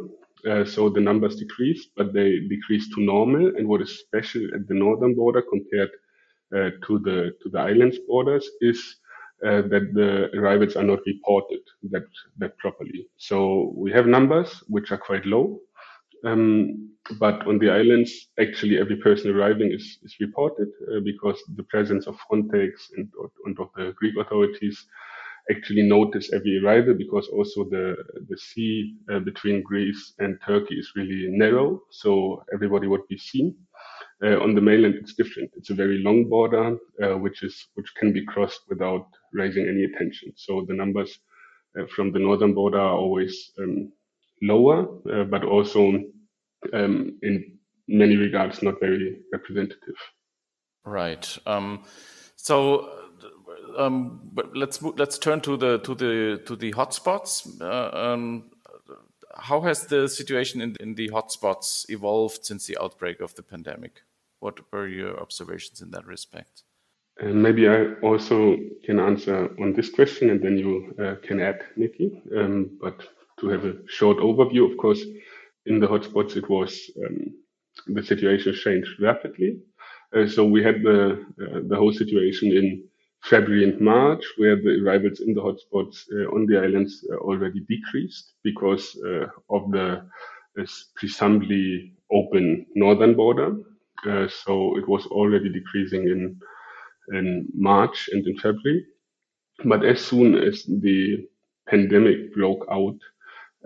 Uh, 0.48 0.64
so 0.64 0.88
the 0.88 1.00
numbers 1.00 1.36
decreased, 1.36 1.88
but 1.96 2.12
they 2.12 2.38
decreased 2.48 2.92
to 2.94 3.00
normal. 3.00 3.46
And 3.56 3.66
what 3.66 3.82
is 3.82 3.98
special 3.98 4.44
at 4.54 4.68
the 4.68 4.74
northern 4.74 5.14
border 5.16 5.42
compared 5.42 5.90
uh, 6.54 6.70
to 6.86 6.98
the 7.00 7.18
to 7.42 7.48
the 7.50 7.58
islands 7.58 7.98
borders 8.06 8.48
is 8.60 8.96
uh, 9.46 9.62
that 9.72 9.90
the 9.94 10.30
arrivals 10.38 10.76
are 10.76 10.84
not 10.84 11.00
reported 11.06 11.60
that 11.90 12.04
that 12.38 12.56
properly. 12.58 13.06
So 13.16 13.72
we 13.76 13.92
have 13.92 14.06
numbers 14.06 14.62
which 14.68 14.92
are 14.92 14.98
quite 14.98 15.26
low, 15.26 15.60
um, 16.24 16.90
but 17.18 17.46
on 17.46 17.58
the 17.58 17.70
islands, 17.70 18.28
actually 18.40 18.78
every 18.78 18.96
person 18.96 19.30
arriving 19.30 19.72
is 19.72 19.98
is 20.02 20.16
reported 20.20 20.68
uh, 20.92 21.00
because 21.04 21.38
the 21.56 21.64
presence 21.64 22.06
of 22.06 22.16
Frontex 22.24 22.70
and, 22.96 23.08
and 23.46 23.58
of 23.60 23.68
the 23.76 23.92
Greek 23.98 24.16
authorities 24.18 24.86
actually 25.50 25.82
notice 25.82 26.32
every 26.32 26.58
arrival 26.64 26.94
because 26.94 27.28
also 27.28 27.64
the 27.70 27.96
the 28.28 28.38
sea 28.38 28.94
uh, 29.12 29.18
between 29.20 29.62
Greece 29.62 30.14
and 30.20 30.38
Turkey 30.46 30.76
is 30.76 30.92
really 30.96 31.26
narrow, 31.30 31.82
so 31.90 32.44
everybody 32.54 32.86
would 32.86 33.06
be 33.08 33.18
seen. 33.18 33.54
Uh, 34.24 34.38
on 34.40 34.54
the 34.54 34.60
mainland, 34.60 34.94
it's 34.94 35.14
different. 35.14 35.50
It's 35.56 35.70
a 35.70 35.74
very 35.74 35.98
long 35.98 36.28
border, 36.28 36.76
uh, 37.02 37.18
which 37.18 37.42
is 37.42 37.66
which 37.74 37.92
can 37.96 38.12
be 38.12 38.24
crossed 38.24 38.60
without 38.68 39.06
raising 39.32 39.66
any 39.66 39.84
attention. 39.84 40.32
So 40.36 40.64
the 40.68 40.74
numbers 40.74 41.18
uh, 41.78 41.86
from 41.86 42.12
the 42.12 42.20
northern 42.20 42.54
border 42.54 42.78
are 42.78 42.96
always 42.96 43.50
um, 43.58 43.92
lower, 44.40 44.86
uh, 45.12 45.24
but 45.24 45.44
also 45.44 46.04
um, 46.72 47.18
in 47.22 47.58
many 47.88 48.16
regards 48.16 48.62
not 48.62 48.78
very 48.78 49.22
representative. 49.32 49.96
Right. 50.84 51.38
Um, 51.46 51.84
so 52.36 52.90
um, 53.76 54.20
but 54.32 54.56
let's 54.56 54.80
let's 54.82 55.18
turn 55.18 55.40
to 55.40 55.56
the 55.56 55.78
to 55.78 55.94
the 55.94 56.42
to 56.46 56.56
the 56.56 56.72
hotspots. 56.72 57.60
Uh, 57.60 58.12
um, 58.12 58.50
how 59.34 59.60
has 59.62 59.86
the 59.86 60.08
situation 60.08 60.60
in, 60.60 60.76
in 60.78 60.94
the 60.94 61.08
hotspots 61.08 61.88
evolved 61.88 62.44
since 62.44 62.66
the 62.66 62.76
outbreak 62.80 63.20
of 63.20 63.34
the 63.34 63.42
pandemic? 63.42 64.02
What 64.42 64.58
were 64.72 64.88
your 64.88 65.20
observations 65.20 65.82
in 65.82 65.92
that 65.92 66.04
respect? 66.04 66.64
And 67.18 67.40
maybe 67.40 67.68
I 67.68 67.94
also 68.02 68.56
can 68.84 68.98
answer 68.98 69.54
on 69.62 69.72
this 69.72 69.90
question, 69.90 70.30
and 70.30 70.42
then 70.42 70.58
you 70.58 70.92
uh, 70.98 71.14
can 71.26 71.40
add, 71.40 71.60
Nikki. 71.76 72.20
Um, 72.36 72.76
but 72.80 72.98
to 73.38 73.48
have 73.50 73.64
a 73.64 73.74
short 73.86 74.16
overview, 74.18 74.68
of 74.68 74.76
course, 74.78 75.02
in 75.66 75.78
the 75.78 75.86
hotspots, 75.86 76.36
it 76.36 76.48
was 76.50 76.72
um, 77.04 77.18
the 77.86 78.02
situation 78.02 78.52
changed 78.54 78.90
rapidly. 79.00 79.60
Uh, 80.16 80.26
so 80.26 80.44
we 80.44 80.60
had 80.64 80.82
the 80.82 81.24
uh, 81.44 81.60
the 81.68 81.76
whole 81.76 81.92
situation 81.92 82.48
in 82.50 82.66
February 83.22 83.64
and 83.68 83.80
March, 83.80 84.24
where 84.38 84.56
the 84.56 84.82
arrivals 84.82 85.20
in 85.20 85.34
the 85.34 85.40
hotspots 85.40 85.96
uh, 86.16 86.34
on 86.34 86.46
the 86.46 86.58
islands 86.58 86.92
uh, 87.12 87.16
already 87.28 87.60
decreased 87.68 88.34
because 88.42 88.84
uh, 89.06 89.26
of 89.56 89.70
the 89.70 89.86
presumably 90.96 91.92
open 92.10 92.66
northern 92.74 93.14
border. 93.14 93.48
Uh, 94.06 94.28
so 94.28 94.76
it 94.78 94.88
was 94.88 95.06
already 95.06 95.48
decreasing 95.48 96.08
in 96.08 96.40
in 97.12 97.48
March 97.54 98.08
and 98.12 98.26
in 98.26 98.36
February. 98.38 98.86
But 99.64 99.84
as 99.84 100.00
soon 100.00 100.34
as 100.34 100.64
the 100.64 101.26
pandemic 101.68 102.34
broke 102.34 102.66
out 102.70 102.98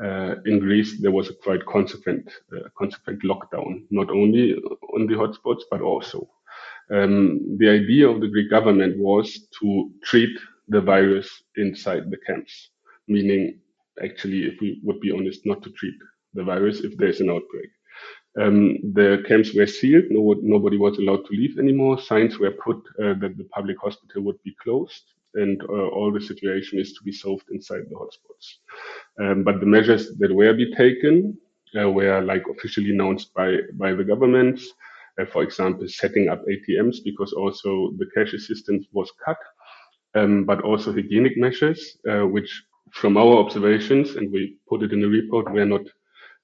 uh, 0.02 0.34
in 0.44 0.58
Greece, 0.58 1.00
there 1.00 1.12
was 1.12 1.30
a 1.30 1.34
quite 1.34 1.64
consequent 1.66 2.30
uh, 2.52 2.68
consequent 2.78 3.22
lockdown, 3.22 3.84
not 3.90 4.10
only 4.10 4.54
on 4.94 5.06
the 5.06 5.14
hotspots 5.14 5.62
but 5.70 5.80
also 5.80 6.28
um, 6.90 7.56
the 7.58 7.68
idea 7.68 8.08
of 8.08 8.20
the 8.20 8.28
Greek 8.28 8.50
government 8.50 8.98
was 8.98 9.48
to 9.60 9.90
treat 10.04 10.36
the 10.68 10.80
virus 10.80 11.28
inside 11.56 12.10
the 12.10 12.16
camps, 12.26 12.70
meaning, 13.08 13.58
actually, 14.02 14.44
if 14.46 14.60
we 14.60 14.80
would 14.84 15.00
be 15.00 15.10
honest, 15.10 15.40
not 15.44 15.62
to 15.62 15.70
treat 15.70 15.94
the 16.34 16.44
virus 16.44 16.80
if 16.80 16.96
there's 16.96 17.20
an 17.20 17.30
outbreak. 17.30 17.70
Um, 18.40 18.76
the 18.92 19.24
camps 19.26 19.54
were 19.54 19.66
sealed. 19.66 20.04
No, 20.10 20.34
nobody 20.42 20.76
was 20.76 20.98
allowed 20.98 21.24
to 21.26 21.32
leave 21.32 21.58
anymore. 21.58 21.98
Signs 21.98 22.38
were 22.38 22.50
put 22.50 22.76
uh, 23.02 23.14
that 23.20 23.36
the 23.36 23.48
public 23.50 23.78
hospital 23.82 24.22
would 24.22 24.42
be 24.42 24.54
closed, 24.62 25.04
and 25.34 25.62
uh, 25.62 25.88
all 25.88 26.12
the 26.12 26.20
situation 26.20 26.78
is 26.78 26.92
to 26.94 27.02
be 27.02 27.12
solved 27.12 27.48
inside 27.50 27.84
the 27.88 27.96
hotspots. 27.96 28.46
Um, 29.18 29.42
but 29.42 29.60
the 29.60 29.66
measures 29.66 30.16
that 30.18 30.34
were 30.34 30.52
be 30.52 30.74
taken 30.74 31.38
uh, 31.80 31.90
were 31.90 32.20
like 32.20 32.44
officially 32.48 32.90
announced 32.90 33.32
by 33.34 33.56
by 33.74 33.92
the 33.92 34.04
governments. 34.04 34.72
Uh, 35.18 35.24
for 35.24 35.42
example, 35.42 35.88
setting 35.88 36.28
up 36.28 36.44
ATMs 36.44 36.98
because 37.02 37.32
also 37.32 37.92
the 37.96 38.06
cash 38.14 38.34
assistance 38.34 38.86
was 38.92 39.10
cut, 39.24 39.38
um, 40.14 40.44
but 40.44 40.60
also 40.60 40.92
hygienic 40.92 41.38
measures, 41.38 41.96
uh, 42.10 42.26
which 42.26 42.64
from 42.92 43.16
our 43.16 43.38
observations, 43.38 44.16
and 44.16 44.30
we 44.30 44.56
put 44.68 44.82
it 44.82 44.92
in 44.92 45.00
the 45.00 45.08
report, 45.08 45.50
were 45.52 45.64
not 45.64 45.82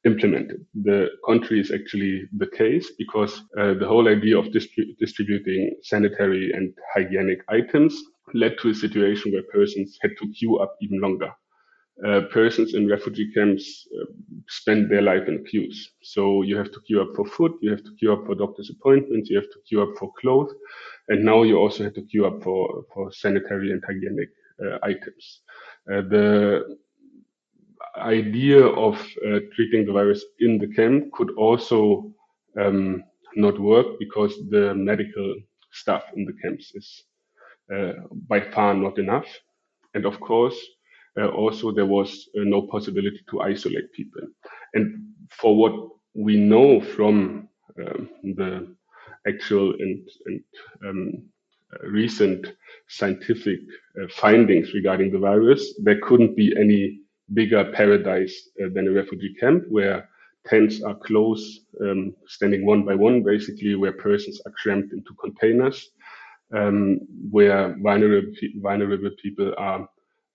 implemented. 0.05 0.65
The 0.83 1.09
contrary 1.25 1.61
is 1.61 1.71
actually 1.71 2.29
the 2.37 2.47
case 2.49 2.91
because 2.99 3.43
uh, 3.59 3.75
the 3.75 3.87
whole 3.87 4.09
idea 4.09 4.39
of 4.39 4.53
distributing 4.53 5.77
sanitary 5.83 6.53
and 6.53 6.75
hygienic 6.95 7.41
items 7.49 7.97
led 8.35 8.57
to 8.59 8.71
a 8.71 8.75
situation 8.75 9.33
where 9.33 9.43
persons 9.53 9.99
had 10.03 10.13
to 10.21 10.33
queue 10.33 10.59
up 10.59 10.77
even 10.81 11.01
longer 11.01 11.33
uh, 12.07 12.23
persons 12.33 12.75
in 12.75 12.89
refugee 12.89 13.31
camps 13.33 13.87
uh, 14.01 14.07
spend 14.49 14.91
their 14.91 15.03
life 15.03 15.29
in 15.29 15.45
queues. 15.45 15.91
So 16.03 16.43
you 16.43 16.57
have 16.57 16.73
to 16.73 16.81
queue 16.81 17.01
up 17.01 17.15
for 17.15 17.25
food, 17.27 17.53
you 17.61 17.71
have 17.71 17.85
to 17.85 17.95
queue 17.99 18.13
up 18.13 18.27
for 18.27 18.35
doctor's 18.35 18.71
appointments, 18.71 19.31
you 19.31 19.37
have 19.37 19.51
to 19.51 19.59
queue 19.69 19.83
up 19.83 19.97
for 19.99 20.13
clothes, 20.21 20.53
and 21.09 21.25
now 21.25 21.43
you 21.43 21.59
also 21.59 21.85
have 21.85 21.95
to 21.95 22.03
queue 22.03 22.27
up 22.27 22.43
for, 22.43 22.85
for 22.93 23.13
sanitary 23.13 23.71
and 23.73 23.83
hygienic 23.87 24.31
uh, 24.65 24.79
items. 24.83 25.43
Uh, 25.93 26.03
the 26.03 26.79
idea 27.97 28.65
of 28.65 28.95
uh, 29.27 29.41
treating 29.55 29.87
the 29.87 29.93
virus 29.93 30.25
in 30.41 30.59
the 30.59 30.69
camp 30.69 31.13
could 31.13 31.31
also 31.37 32.13
um, 32.59 33.05
not 33.37 33.59
work 33.59 33.99
because 33.99 34.35
the 34.51 34.75
medical 34.75 35.35
staff 35.73 36.03
in 36.17 36.25
the 36.25 36.35
camps 36.43 36.73
is 36.75 37.05
uh, 37.75 37.93
by 38.29 38.41
far 38.41 38.75
not 38.75 38.99
enough. 38.99 39.27
And 39.95 40.07
of 40.07 40.21
course, 40.21 40.57
uh, 41.19 41.29
also 41.29 41.73
there 41.73 41.87
was 41.87 42.29
uh, 42.37 42.45
no 42.45 42.63
possibility 42.63 43.21
to 43.31 43.41
isolate 43.43 43.93
people. 43.93 44.23
And 44.75 45.13
for 45.31 45.57
what 45.57 45.89
we 46.15 46.37
know 46.37 46.81
from 46.81 47.49
um, 47.79 48.09
the 48.23 48.75
actual 49.27 49.75
and, 49.79 50.09
and 50.27 50.41
um, 50.87 51.23
recent 51.85 52.47
scientific 52.89 53.61
uh, 54.01 54.07
findings 54.17 54.75
regarding 54.75 55.13
the 55.13 55.19
virus, 55.19 55.75
there 55.83 56.01
couldn't 56.01 56.37
be 56.37 56.55
any 56.59 57.02
bigger 57.35 57.65
paradise 57.73 58.51
uh, 58.63 58.69
than 58.75 58.89
a 58.89 58.93
refugee 58.93 59.35
camp 59.41 59.65
where 59.69 60.09
tents 60.47 60.83
are 60.83 60.97
close, 60.97 61.61
um, 61.81 62.15
standing 62.27 62.67
one 62.67 62.85
by 62.85 62.95
one, 62.95 63.23
basically, 63.23 63.75
where 63.75 63.93
persons 63.93 64.41
are 64.47 64.53
cramped 64.63 64.93
into 64.93 65.15
containers, 65.21 65.91
um, 66.55 66.99
where 67.31 67.77
vulnerable, 67.81 68.33
vulnerable 68.57 69.11
people 69.23 69.55
are 69.57 69.89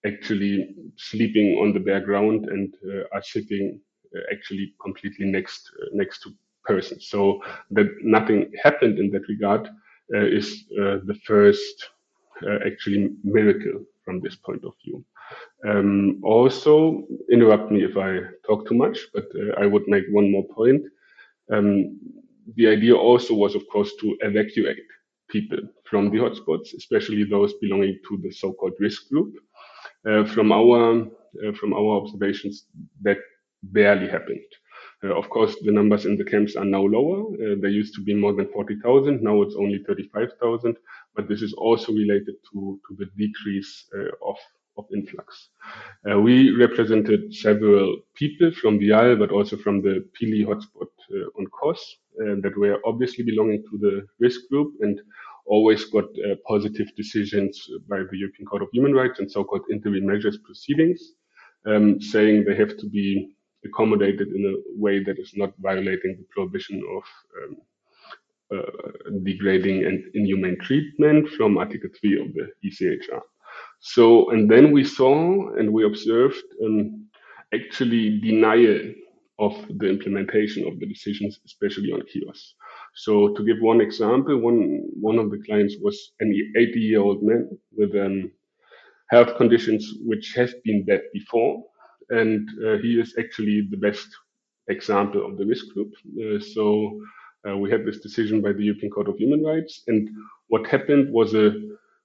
actually 0.05 0.75
sleeping 0.95 1.57
on 1.61 1.73
the 1.73 1.79
bare 1.79 1.99
ground 2.01 2.45
and 2.45 2.73
uh, 2.87 3.03
are 3.13 3.21
sitting 3.21 3.79
uh, 4.15 4.21
actually 4.31 4.73
completely 4.81 5.25
next 5.25 5.69
uh, 5.81 5.87
next 5.93 6.21
to 6.21 6.29
persons. 6.63 7.07
So 7.09 7.41
that 7.71 7.87
nothing 8.01 8.51
happened 8.63 8.99
in 8.99 9.11
that 9.11 9.27
regard 9.27 9.69
is 10.09 10.65
the 10.69 11.17
first 11.25 11.89
actually 12.65 13.09
miracle 13.23 13.83
from 14.05 14.21
this 14.21 14.35
point 14.35 14.63
of 14.63 14.73
view. 14.83 15.03
Um, 15.67 16.19
also, 16.23 17.05
interrupt 17.31 17.71
me 17.71 17.83
if 17.83 17.97
I 17.97 18.19
talk 18.45 18.67
too 18.67 18.75
much, 18.75 18.99
but 19.13 19.25
uh, 19.35 19.61
I 19.61 19.65
would 19.65 19.87
make 19.87 20.05
one 20.11 20.31
more 20.31 20.47
point. 20.47 20.83
Um, 21.51 21.99
the 22.55 22.67
idea 22.67 22.95
also 22.95 23.33
was, 23.33 23.55
of 23.55 23.67
course, 23.69 23.91
to 24.01 24.17
evacuate 24.21 24.77
people 25.29 25.59
from 25.89 26.09
the 26.11 26.17
hotspots, 26.17 26.73
especially 26.75 27.23
those 27.23 27.53
belonging 27.55 27.99
to 28.07 28.17
the 28.23 28.31
so-called 28.31 28.73
risk 28.79 29.09
group. 29.09 29.33
Uh, 30.07 30.23
from 30.25 30.51
our 30.51 31.01
uh, 31.01 31.51
from 31.59 31.73
our 31.73 32.01
observations, 32.01 32.65
that 33.01 33.17
barely 33.63 34.07
happened. 34.07 34.39
Uh, 35.03 35.15
of 35.15 35.29
course, 35.29 35.55
the 35.63 35.71
numbers 35.71 36.05
in 36.05 36.17
the 36.17 36.23
camps 36.23 36.55
are 36.55 36.65
now 36.65 36.81
lower. 36.81 37.21
Uh, 37.33 37.55
there 37.61 37.69
used 37.69 37.93
to 37.95 38.01
be 38.01 38.15
more 38.15 38.33
than 38.33 38.47
40,000. 38.51 39.21
Now 39.21 39.41
it's 39.43 39.55
only 39.55 39.83
35,000. 39.83 40.75
But 41.15 41.27
this 41.27 41.41
is 41.41 41.53
also 41.53 41.91
related 41.91 42.35
to, 42.51 42.79
to 42.87 42.95
the 42.97 43.05
decrease 43.17 43.85
uh, 43.95 44.09
of, 44.27 44.37
of 44.77 44.85
influx. 44.93 45.49
Uh, 46.09 46.19
we 46.19 46.51
represented 46.51 47.33
several 47.33 47.97
people 48.15 48.51
from 48.51 48.79
Vial, 48.79 49.15
but 49.15 49.31
also 49.31 49.57
from 49.57 49.81
the 49.81 50.05
Pili 50.15 50.45
hotspot 50.45 50.89
on 51.37 51.45
Kos 51.47 51.97
that 52.17 52.53
were 52.57 52.79
obviously 52.85 53.23
belonging 53.23 53.63
to 53.69 53.77
the 53.77 54.05
risk 54.19 54.41
group 54.49 54.73
and 54.81 54.99
always 55.47 55.85
got 55.85 56.03
uh, 56.03 56.35
positive 56.45 56.87
decisions 56.95 57.67
by 57.89 57.99
the 57.99 58.17
European 58.17 58.45
Court 58.45 58.61
of 58.61 58.69
Human 58.73 58.93
Rights 58.93 59.19
and 59.19 59.31
so-called 59.31 59.63
interim 59.71 60.05
measures 60.05 60.37
proceedings, 60.43 61.13
um, 61.65 61.99
saying 62.01 62.43
they 62.43 62.55
have 62.55 62.77
to 62.77 62.87
be 62.89 63.29
accommodated 63.65 64.27
in 64.27 64.45
a 64.45 64.79
way 64.79 65.03
that 65.03 65.17
is 65.17 65.31
not 65.35 65.53
violating 65.59 66.17
the 66.17 66.25
prohibition 66.29 66.81
of 66.95 67.03
um, 67.39 67.57
uh, 68.55 69.11
degrading 69.23 69.85
and 69.85 70.03
inhumane 70.13 70.57
treatment 70.59 71.27
from 71.29 71.57
Article 71.57 71.89
3 71.99 72.21
of 72.21 72.27
the 72.33 72.47
ECHR. 72.65 73.21
So, 73.79 74.31
and 74.31 74.49
then 74.49 74.71
we 74.71 74.83
saw 74.83 75.53
and 75.55 75.71
we 75.73 75.85
observed 75.85 76.43
um, 76.63 77.07
actually 77.53 78.19
denial 78.19 78.93
of 79.39 79.53
the 79.77 79.87
implementation 79.87 80.67
of 80.67 80.79
the 80.79 80.87
decisions, 80.87 81.39
especially 81.45 81.91
on 81.91 82.01
Chios. 82.07 82.55
So, 82.95 83.33
to 83.35 83.45
give 83.45 83.57
one 83.61 83.81
example, 83.81 84.37
one 84.39 84.61
one 84.99 85.19
of 85.19 85.29
the 85.31 85.39
clients 85.45 85.75
was 85.81 86.13
an 86.19 86.29
80 86.57 86.79
year 86.79 87.01
old 87.01 87.21
man 87.23 87.49
with 87.77 87.95
um, 87.95 88.31
health 89.09 89.37
conditions 89.37 89.83
which 90.05 90.33
have 90.35 90.53
been 90.63 90.85
bad 90.85 91.01
before, 91.13 91.63
and 92.09 92.49
uh, 92.65 92.77
he 92.79 92.99
is 92.99 93.15
actually 93.19 93.67
the 93.71 93.77
best 93.77 94.07
example 94.69 95.25
of 95.25 95.37
the 95.37 95.45
risk 95.45 95.65
group. 95.73 95.93
Uh, 96.21 96.39
so, 96.39 96.99
uh, 97.47 97.57
we 97.57 97.69
had 97.71 97.85
this 97.85 97.99
decision 97.99 98.41
by 98.41 98.53
the 98.53 98.63
European 98.63 98.91
Court 98.91 99.07
of 99.09 99.17
Human 99.17 99.43
Rights, 99.43 99.83
and 99.87 100.09
what 100.47 100.67
happened 100.67 101.13
was 101.13 101.33
a 101.35 101.53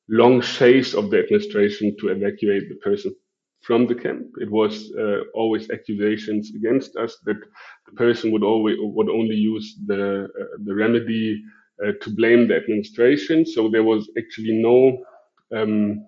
long 0.09 0.41
chase 0.41 0.95
of 0.95 1.11
the 1.11 1.19
administration 1.21 1.97
to 2.01 2.09
evacuate 2.09 2.69
the 2.69 2.77
person 2.77 3.15
from 3.63 3.87
the 3.87 3.95
camp. 3.95 4.27
It 4.41 4.51
was 4.51 4.93
uh, 4.99 5.21
always 5.35 5.71
accusations 5.71 6.53
against 6.55 6.97
us 6.97 7.19
that 7.25 7.39
the 7.87 7.93
person 7.97 8.33
would 8.33 8.43
always 8.43 8.77
would 8.81 9.09
only 9.09 9.37
use 9.37 9.79
the 9.87 10.25
uh, 10.25 10.57
the 10.65 10.75
remedy 10.75 11.43
uh, 11.85 11.93
to 12.03 12.11
blame 12.11 12.49
the 12.49 12.57
administration. 12.57 13.47
So 13.47 13.69
there 13.69 13.85
was 13.85 14.11
actually 14.19 14.55
no 14.63 14.99
um, 15.57 16.07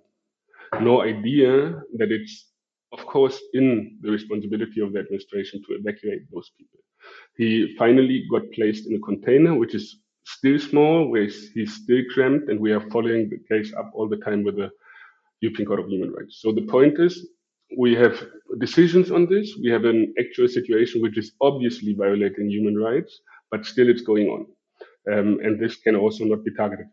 no 0.81 1.03
idea 1.03 1.81
that 1.99 2.11
it's 2.13 2.51
of 2.93 3.05
course 3.07 3.41
in 3.55 3.99
the 4.03 4.11
responsibility 4.11 4.81
of 4.81 4.93
the 4.93 5.01
administration 5.01 5.63
to 5.67 5.75
evacuate 5.75 6.23
those 6.33 6.51
people. 6.59 6.81
He 7.37 7.75
finally 7.77 8.27
got 8.31 8.43
placed 8.53 8.87
in 8.89 8.97
a 8.97 9.01
container, 9.01 9.55
which 9.55 9.75
is 9.75 10.01
still 10.25 10.59
small, 10.59 11.11
where 11.11 11.25
he's 11.25 11.75
still 11.83 12.03
cramped, 12.13 12.49
and 12.49 12.59
we 12.61 12.73
are 12.73 12.81
following 12.91 13.31
the 13.31 13.39
case 13.49 13.73
up 13.75 13.91
all 13.95 14.09
the 14.09 14.17
time 14.19 14.45
with 14.45 14.57
the 14.57 14.71
European 15.41 15.67
Court 15.67 15.81
of 15.81 15.89
Human 15.89 16.13
Rights. 16.13 16.41
So 16.41 16.53
the 16.53 16.63
point 16.63 16.99
is, 16.99 17.27
we 17.79 17.95
have 17.95 18.23
decisions 18.59 19.11
on 19.11 19.27
this. 19.29 19.57
We 19.63 19.71
have 19.71 19.85
an 19.85 20.15
actual 20.19 20.49
situation 20.49 21.03
which 21.03 21.19
is 21.19 21.33
obviously 21.41 21.95
violating 21.95 22.49
human 22.51 22.77
rights, 22.77 23.21
but 23.51 23.67
still 23.67 23.89
it's 23.89 24.03
going 24.03 24.29
on. 24.29 24.47
Um, 25.13 25.39
and 25.43 25.61
this 25.61 25.77
can 25.77 25.97
also 25.97 26.25
not 26.25 26.45
be 26.45 26.55
targeted. 26.55 26.87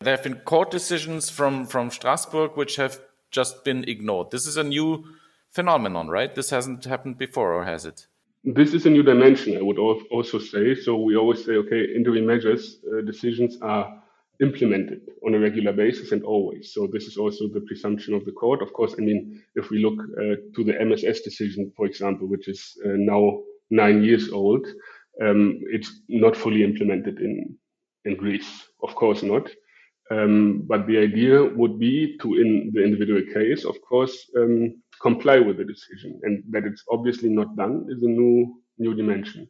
There 0.00 0.14
have 0.14 0.22
been 0.22 0.36
court 0.36 0.70
decisions 0.70 1.28
from, 1.28 1.66
from 1.66 1.90
Strasbourg 1.90 2.56
which 2.56 2.76
have 2.76 3.00
just 3.30 3.64
been 3.64 3.84
ignored. 3.88 4.30
This 4.30 4.46
is 4.46 4.56
a 4.56 4.64
new 4.64 5.04
phenomenon, 5.50 6.08
right? 6.08 6.34
This 6.34 6.50
hasn't 6.50 6.84
happened 6.84 7.18
before, 7.18 7.52
or 7.52 7.64
has 7.64 7.84
it? 7.84 8.06
This 8.54 8.72
is 8.72 8.86
a 8.86 8.90
new 8.90 9.02
dimension, 9.02 9.58
I 9.58 9.62
would 9.62 9.78
also 9.78 10.38
say. 10.38 10.74
So 10.74 10.96
we 10.96 11.16
always 11.16 11.44
say, 11.44 11.52
okay, 11.52 11.84
interim 11.94 12.24
measures 12.24 12.78
uh, 12.90 13.02
decisions 13.02 13.58
are 13.60 14.02
implemented 14.40 15.02
on 15.26 15.34
a 15.34 15.38
regular 15.38 15.72
basis 15.72 16.12
and 16.12 16.22
always. 16.22 16.72
So 16.72 16.88
this 16.90 17.04
is 17.04 17.18
also 17.18 17.48
the 17.48 17.60
presumption 17.60 18.14
of 18.14 18.24
the 18.24 18.32
court. 18.32 18.62
Of 18.62 18.72
course, 18.72 18.94
I 18.98 19.02
mean, 19.02 19.42
if 19.54 19.68
we 19.68 19.84
look 19.84 20.00
uh, 20.00 20.36
to 20.54 20.64
the 20.64 20.80
MSS 20.82 21.20
decision, 21.20 21.70
for 21.76 21.84
example, 21.84 22.26
which 22.26 22.48
is 22.48 22.74
uh, 22.86 22.92
now 22.96 23.42
nine 23.70 24.02
years 24.02 24.30
old, 24.30 24.66
um, 25.20 25.60
it's 25.70 26.00
not 26.08 26.34
fully 26.34 26.64
implemented 26.64 27.18
in 27.18 27.54
in 28.06 28.16
Greece. 28.16 28.68
Of 28.82 28.94
course 28.94 29.22
not. 29.22 29.50
Um, 30.10 30.62
but 30.66 30.86
the 30.86 30.96
idea 30.96 31.44
would 31.44 31.78
be 31.78 32.16
to, 32.22 32.34
in 32.36 32.70
the 32.72 32.82
individual 32.82 33.22
case, 33.34 33.66
of 33.66 33.76
course, 33.82 34.30
um, 34.38 34.80
comply 34.98 35.38
with 35.38 35.56
the 35.56 35.64
decision, 35.64 36.20
and 36.22 36.42
that 36.50 36.64
it's 36.64 36.84
obviously 36.90 37.28
not 37.28 37.56
done 37.56 37.86
is 37.88 38.02
a 38.02 38.06
new 38.06 38.62
new 38.78 38.94
dimension. 38.94 39.48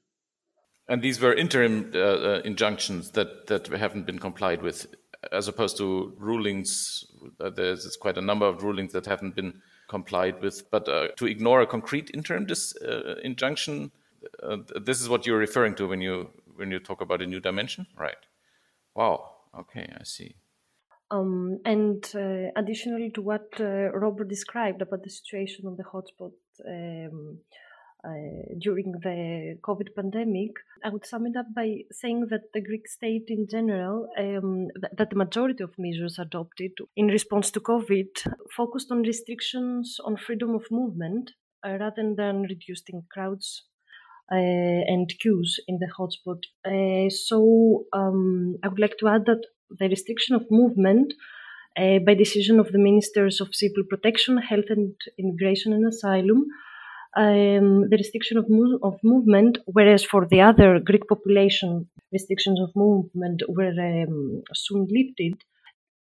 And 0.88 1.02
these 1.02 1.20
were 1.20 1.34
interim 1.34 1.92
uh, 1.94 1.98
uh, 1.98 2.40
injunctions 2.44 3.10
that 3.10 3.46
that 3.46 3.66
haven't 3.68 4.06
been 4.06 4.18
complied 4.18 4.62
with, 4.62 4.86
as 5.32 5.48
opposed 5.48 5.76
to 5.78 6.14
rulings. 6.18 7.04
Uh, 7.40 7.50
there's 7.50 7.96
quite 7.96 8.18
a 8.18 8.22
number 8.22 8.46
of 8.46 8.62
rulings 8.62 8.92
that 8.92 9.06
haven't 9.06 9.36
been 9.36 9.60
complied 9.88 10.40
with. 10.40 10.70
But 10.70 10.88
uh, 10.88 11.08
to 11.16 11.26
ignore 11.26 11.60
a 11.60 11.66
concrete 11.66 12.10
interim 12.14 12.46
dis, 12.46 12.74
uh, 12.76 13.16
injunction, 13.22 13.90
uh, 14.42 14.58
this 14.80 15.00
is 15.00 15.08
what 15.08 15.26
you're 15.26 15.38
referring 15.38 15.74
to 15.76 15.86
when 15.86 16.00
you 16.00 16.30
when 16.56 16.70
you 16.70 16.78
talk 16.78 17.00
about 17.00 17.22
a 17.22 17.26
new 17.26 17.40
dimension, 17.40 17.86
right? 17.96 18.16
Wow. 18.94 19.34
Okay, 19.58 19.92
I 19.98 20.04
see. 20.04 20.36
Um, 21.10 21.60
and 21.64 22.04
additionally 22.56 23.10
to 23.14 23.22
what 23.22 23.48
Robert 23.58 24.28
described 24.28 24.82
about 24.82 25.02
the 25.02 25.10
situation 25.10 25.66
on 25.66 25.76
the 25.76 25.84
hotspot. 25.84 26.32
Um, 26.66 27.38
uh, 28.04 28.54
during 28.58 28.92
the 28.92 29.58
COVID 29.60 29.94
pandemic, 29.96 30.52
I 30.84 30.90
would 30.90 31.04
sum 31.04 31.26
it 31.26 31.36
up 31.36 31.46
by 31.54 31.78
saying 31.90 32.28
that 32.30 32.52
the 32.54 32.60
Greek 32.60 32.86
state 32.86 33.24
in 33.26 33.48
general, 33.50 34.08
um, 34.16 34.68
th- 34.80 34.92
that 34.96 35.10
the 35.10 35.16
majority 35.16 35.64
of 35.64 35.74
measures 35.78 36.16
adopted 36.18 36.72
in 36.96 37.08
response 37.08 37.50
to 37.50 37.60
COVID 37.60 38.24
focused 38.56 38.92
on 38.92 39.02
restrictions 39.02 39.98
on 40.04 40.16
freedom 40.16 40.54
of 40.54 40.70
movement 40.70 41.32
uh, 41.66 41.70
rather 41.80 42.14
than 42.16 42.42
reducing 42.42 43.02
crowds 43.12 43.64
uh, 43.64 43.77
and 44.36 45.12
queues 45.20 45.58
in 45.68 45.78
the 45.78 45.88
hotspot. 45.98 46.42
Uh, 46.64 47.08
so 47.10 47.86
um, 47.92 48.56
I 48.62 48.68
would 48.68 48.78
like 48.78 48.98
to 48.98 49.08
add 49.08 49.24
that 49.26 49.42
the 49.78 49.88
restriction 49.88 50.34
of 50.34 50.50
movement 50.50 51.14
uh, 51.76 51.98
by 52.04 52.14
decision 52.14 52.58
of 52.60 52.72
the 52.72 52.78
ministers 52.78 53.40
of 53.40 53.54
civil 53.54 53.84
protection, 53.88 54.38
health 54.38 54.66
and 54.70 54.94
immigration 55.18 55.72
and 55.72 55.86
asylum 55.86 56.46
um, 57.16 57.88
the 57.88 57.96
restriction 57.96 58.36
of, 58.38 58.46
of 58.82 58.98
movement, 59.02 59.58
whereas 59.66 60.04
for 60.04 60.26
the 60.26 60.40
other 60.40 60.78
Greek 60.78 61.06
population, 61.08 61.88
restrictions 62.12 62.60
of 62.60 62.70
movement 62.76 63.42
were 63.48 63.74
um, 63.80 64.42
soon 64.54 64.86
lifted. 64.90 65.42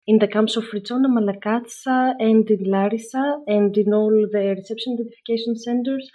In 0.07 0.19
the 0.19 0.27
camps 0.27 0.57
of 0.57 0.65
Ritsona, 0.73 1.07
Malakasa, 1.07 2.15
and 2.19 2.49
in 2.51 2.65
Larissa, 2.65 3.39
and 3.47 3.77
in 3.77 3.93
all 3.93 4.11
the 4.33 4.55
reception 4.59 4.95
identification 4.95 5.57
centers, 5.57 6.11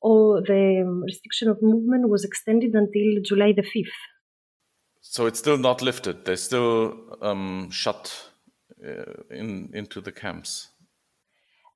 or 0.00 0.42
the 0.42 0.84
um, 0.86 1.02
restriction 1.02 1.48
of 1.48 1.62
movement 1.62 2.08
was 2.08 2.24
extended 2.24 2.74
until 2.74 3.22
July 3.22 3.52
the 3.52 3.62
5th. 3.62 4.00
So 5.00 5.26
it's 5.26 5.38
still 5.38 5.58
not 5.58 5.82
lifted. 5.82 6.24
They're 6.24 6.36
still 6.36 7.16
um, 7.22 7.70
shut 7.70 8.30
uh, 8.86 9.22
in 9.30 9.70
into 9.72 10.00
the 10.00 10.12
camps. 10.12 10.68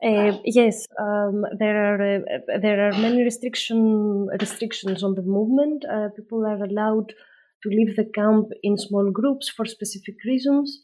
Uh, 0.04 0.36
yes, 0.44 0.86
um, 1.00 1.44
there 1.58 1.76
are 1.76 2.16
uh, 2.16 2.58
there 2.60 2.88
are 2.88 2.92
many 2.92 3.22
restriction 3.22 4.26
restrictions 4.40 5.02
on 5.02 5.14
the 5.14 5.22
movement. 5.22 5.84
Uh, 5.84 6.08
people 6.16 6.44
are 6.44 6.62
allowed 6.64 7.08
to 7.62 7.68
leave 7.68 7.94
the 7.96 8.04
camp 8.04 8.48
in 8.62 8.76
small 8.76 9.10
groups 9.12 9.48
for 9.48 9.64
specific 9.64 10.16
reasons, 10.24 10.82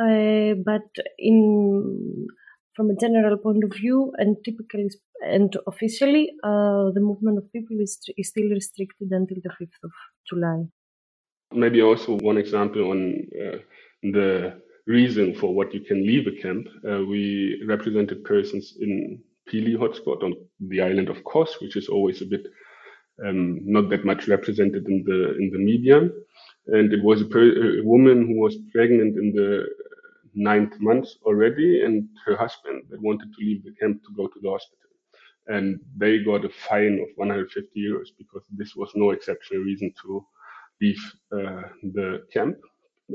uh, 0.00 0.54
but 0.64 0.88
in 1.18 2.26
from 2.74 2.90
a 2.90 2.96
general 2.96 3.36
point 3.36 3.62
of 3.62 3.72
view 3.72 4.12
and 4.16 4.36
typically 4.44 4.88
and 5.22 5.56
officially, 5.66 6.30
uh, 6.42 6.90
the 6.92 7.00
movement 7.00 7.38
of 7.38 7.52
people 7.52 7.78
is, 7.80 7.98
is 8.16 8.28
still 8.28 8.48
restricted 8.50 9.10
until 9.10 9.38
the 9.42 9.50
fifth 9.58 9.78
of 9.82 9.90
July. 10.28 10.64
Maybe 11.52 11.82
also 11.82 12.16
one 12.18 12.38
example 12.38 12.90
on 12.90 13.26
uh, 13.40 13.58
the 14.02 14.60
reason 14.86 15.34
for 15.34 15.54
what 15.54 15.72
you 15.72 15.80
can 15.80 16.06
leave 16.06 16.26
a 16.26 16.42
camp. 16.42 16.66
Uh, 16.88 17.04
we 17.04 17.62
represented 17.66 18.24
persons 18.24 18.74
in 18.80 19.22
Pili 19.48 19.76
hotspot 19.76 20.22
on 20.22 20.34
the 20.60 20.80
island 20.80 21.08
of 21.08 21.22
Kos, 21.24 21.60
which 21.60 21.76
is 21.76 21.88
always 21.88 22.22
a 22.22 22.26
bit 22.26 22.46
um, 23.24 23.60
not 23.62 23.90
that 23.90 24.04
much 24.04 24.26
represented 24.26 24.86
in 24.88 25.04
the 25.04 25.36
in 25.36 25.50
the 25.52 25.58
media. 25.58 26.08
And 26.66 26.92
it 26.92 27.04
was 27.04 27.20
a, 27.20 27.26
per- 27.26 27.78
a 27.78 27.84
woman 27.84 28.26
who 28.26 28.40
was 28.40 28.56
pregnant 28.72 29.18
in 29.18 29.32
the 29.34 29.66
ninth 30.34 30.80
month 30.80 31.08
already, 31.22 31.84
and 31.84 32.08
her 32.24 32.36
husband 32.36 32.84
that 32.90 33.00
wanted 33.00 33.32
to 33.32 33.44
leave 33.44 33.62
the 33.64 33.74
camp 33.80 34.02
to 34.02 34.14
go 34.16 34.26
to 34.26 34.40
the 34.40 34.50
hospital. 34.50 34.90
And 35.46 35.78
they 35.96 36.18
got 36.18 36.44
a 36.44 36.48
fine 36.48 36.94
of 37.00 37.08
150 37.16 37.68
euros 37.78 38.08
because 38.16 38.42
this 38.50 38.74
was 38.74 38.90
no 38.94 39.10
exceptional 39.10 39.62
reason 39.62 39.92
to 40.02 40.26
leave 40.80 41.02
uh, 41.32 41.62
the 41.82 42.22
camp. 42.32 42.56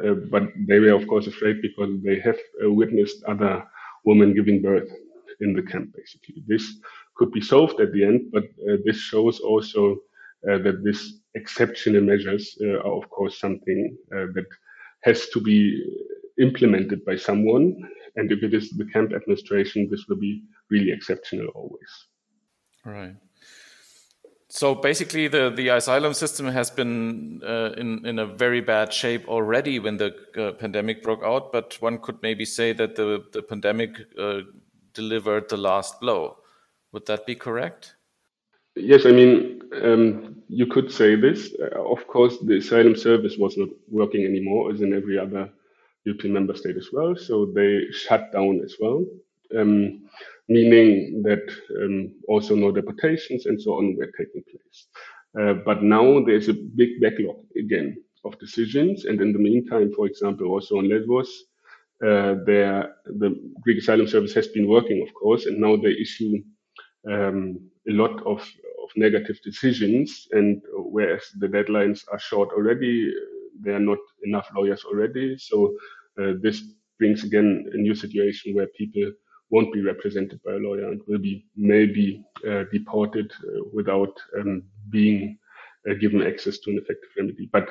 Uh, 0.04 0.14
but 0.30 0.44
they 0.68 0.80
were, 0.80 0.94
of 0.94 1.08
course, 1.08 1.28
afraid 1.28 1.62
because 1.62 1.92
they 2.04 2.20
have 2.20 2.38
uh, 2.64 2.72
witnessed 2.72 3.24
other 3.24 3.66
women 4.06 4.36
giving 4.36 4.62
birth 4.62 4.90
in 5.42 5.54
the 5.54 5.64
camp, 5.64 5.90
basically. 5.96 6.44
This 6.48 6.80
could 7.16 7.32
be 7.32 7.42
solved 7.42 7.80
at 7.80 7.92
the 7.94 8.04
end, 8.04 8.32
but 8.32 8.44
uh, 8.44 8.78
this 8.86 8.98
shows 8.98 9.40
also 9.40 9.98
that 10.42 10.82
this 10.86 11.20
exceptional 11.36 12.02
measures 12.02 12.58
are, 12.62 12.96
of 13.00 13.10
course, 13.10 13.42
something 13.42 13.98
that 14.10 14.46
has 15.02 15.28
to 15.30 15.42
be 15.42 15.84
implemented 16.40 17.04
by 17.04 17.18
someone. 17.18 17.76
And 18.16 18.32
if 18.32 18.42
it 18.42 18.54
is 18.54 18.70
the 18.72 18.86
camp 18.86 19.12
administration, 19.12 19.90
this 19.92 20.06
will 20.08 20.16
be 20.16 20.44
really 20.70 20.92
exceptional 20.92 21.48
always. 21.48 22.09
Right. 22.86 23.16
So 24.52 24.74
basically, 24.74 25.28
the, 25.28 25.52
the 25.52 25.70
asylum 25.70 26.14
system 26.16 26.48
has 26.48 26.72
been 26.72 27.42
uh, 27.48 27.74
in, 27.78 28.04
in 28.06 28.18
a 28.18 28.26
very 28.26 28.62
bad 28.62 28.92
shape 28.92 29.28
already 29.28 29.78
when 29.78 29.98
the 29.98 30.16
uh, 30.36 30.54
pandemic 30.54 31.04
broke 31.04 31.24
out, 31.24 31.52
but 31.52 31.78
one 31.82 32.00
could 32.00 32.20
maybe 32.24 32.46
say 32.46 32.74
that 32.74 32.96
the, 32.96 33.24
the 33.32 33.44
pandemic 33.44 33.92
uh, 34.18 34.40
delivered 34.94 35.50
the 35.50 35.58
last 35.58 36.02
blow. 36.02 36.38
Would 36.92 37.06
that 37.06 37.28
be 37.28 37.36
correct? 37.36 37.96
Yes, 38.76 39.06
I 39.06 39.12
mean, 39.12 39.62
um, 39.84 40.42
you 40.48 40.66
could 40.66 40.92
say 40.92 41.16
this. 41.16 41.54
Uh, 41.62 41.84
of 41.84 42.08
course, 42.08 42.38
the 42.44 42.58
asylum 42.58 42.96
service 42.96 43.38
was 43.38 43.56
not 43.56 43.70
working 43.88 44.26
anymore, 44.26 44.72
as 44.72 44.82
in 44.82 44.94
every 44.94 45.20
other 45.20 45.50
European 46.06 46.34
member 46.34 46.56
state 46.56 46.78
as 46.78 46.88
well. 46.92 47.16
So 47.16 47.46
they 47.46 47.86
shut 47.92 48.32
down 48.32 48.62
as 48.64 48.76
well. 48.80 49.06
Um, 49.56 50.10
meaning 50.50 51.22
that 51.24 51.46
um, 51.82 52.12
also 52.28 52.56
no 52.56 52.72
deportations 52.72 53.46
and 53.46 53.62
so 53.62 53.74
on 53.74 53.96
were 53.96 54.12
taking 54.18 54.44
place. 54.52 54.88
Uh, 55.40 55.54
but 55.66 55.84
now 55.84 56.24
there's 56.26 56.50
a 56.50 56.54
big 56.54 57.00
backlog 57.02 57.38
again 57.58 57.96
of 58.26 58.38
decisions, 58.40 59.06
and 59.06 59.22
in 59.22 59.32
the 59.32 59.40
meantime, 59.40 59.92
for 59.96 60.06
example, 60.08 60.48
also 60.48 60.78
on 60.80 60.90
Lesbos, 60.90 61.30
uh, 62.06 62.36
there 62.46 62.96
the 63.06 63.30
Greek 63.62 63.78
Asylum 63.78 64.08
Service 64.08 64.34
has 64.34 64.48
been 64.48 64.68
working, 64.68 65.02
of 65.08 65.14
course, 65.14 65.46
and 65.46 65.60
now 65.60 65.76
they 65.76 65.92
issue 65.92 66.34
um, 67.10 67.60
a 67.88 67.94
lot 67.94 68.16
of, 68.26 68.40
of 68.84 68.90
negative 68.96 69.38
decisions, 69.44 70.28
and 70.32 70.62
whereas 70.74 71.24
the 71.40 71.48
deadlines 71.48 72.04
are 72.12 72.20
short 72.20 72.50
already, 72.52 73.14
there 73.62 73.76
are 73.76 73.80
not 73.92 74.00
enough 74.24 74.48
lawyers 74.56 74.84
already. 74.84 75.38
So 75.38 75.76
uh, 76.20 76.34
this 76.42 76.64
brings 76.98 77.24
again 77.24 77.66
a 77.74 77.78
new 77.78 77.96
situation 77.96 78.56
where 78.56 78.68
people 78.78 79.12
won't 79.50 79.74
be 79.74 79.82
represented 79.82 80.40
by 80.44 80.54
a 80.54 80.58
lawyer 80.58 80.92
and 80.92 81.02
will 81.08 81.20
be 81.20 81.46
maybe 81.56 82.24
uh, 82.48 82.64
deported 82.72 83.32
uh, 83.44 83.62
without 83.74 84.14
um, 84.38 84.64
being 84.90 85.38
uh, 85.90 85.94
given 85.96 86.22
access 86.22 86.60
to 86.60 86.72
an 86.72 86.78
effective 86.78 87.10
remedy. 87.18 87.50
But 87.52 87.70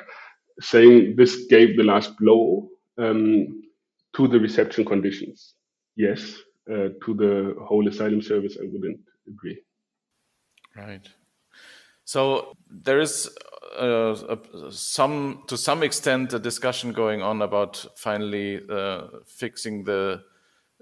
saying 0.59 1.15
this 1.15 1.45
gave 1.49 1.77
the 1.77 1.83
last 1.83 2.17
blow 2.17 2.69
um, 2.97 3.63
to 4.15 4.27
the 4.27 4.39
reception 4.39 4.85
conditions, 4.85 5.53
yes. 5.95 6.35
Uh, 6.69 6.89
to 7.03 7.15
the 7.15 7.55
whole 7.65 7.87
asylum 7.87 8.21
service, 8.21 8.55
I 8.61 8.67
wouldn't 8.71 8.99
agree. 9.27 9.59
Right. 10.75 11.09
So 12.05 12.53
there 12.69 12.99
is 12.99 13.27
uh, 13.75 14.35
some, 14.69 15.43
to 15.47 15.57
some 15.57 15.81
extent, 15.81 16.33
a 16.33 16.37
discussion 16.37 16.91
going 16.91 17.23
on 17.23 17.41
about 17.41 17.83
finally 17.95 18.61
uh, 18.69 19.07
fixing 19.25 19.83
the 19.83 20.21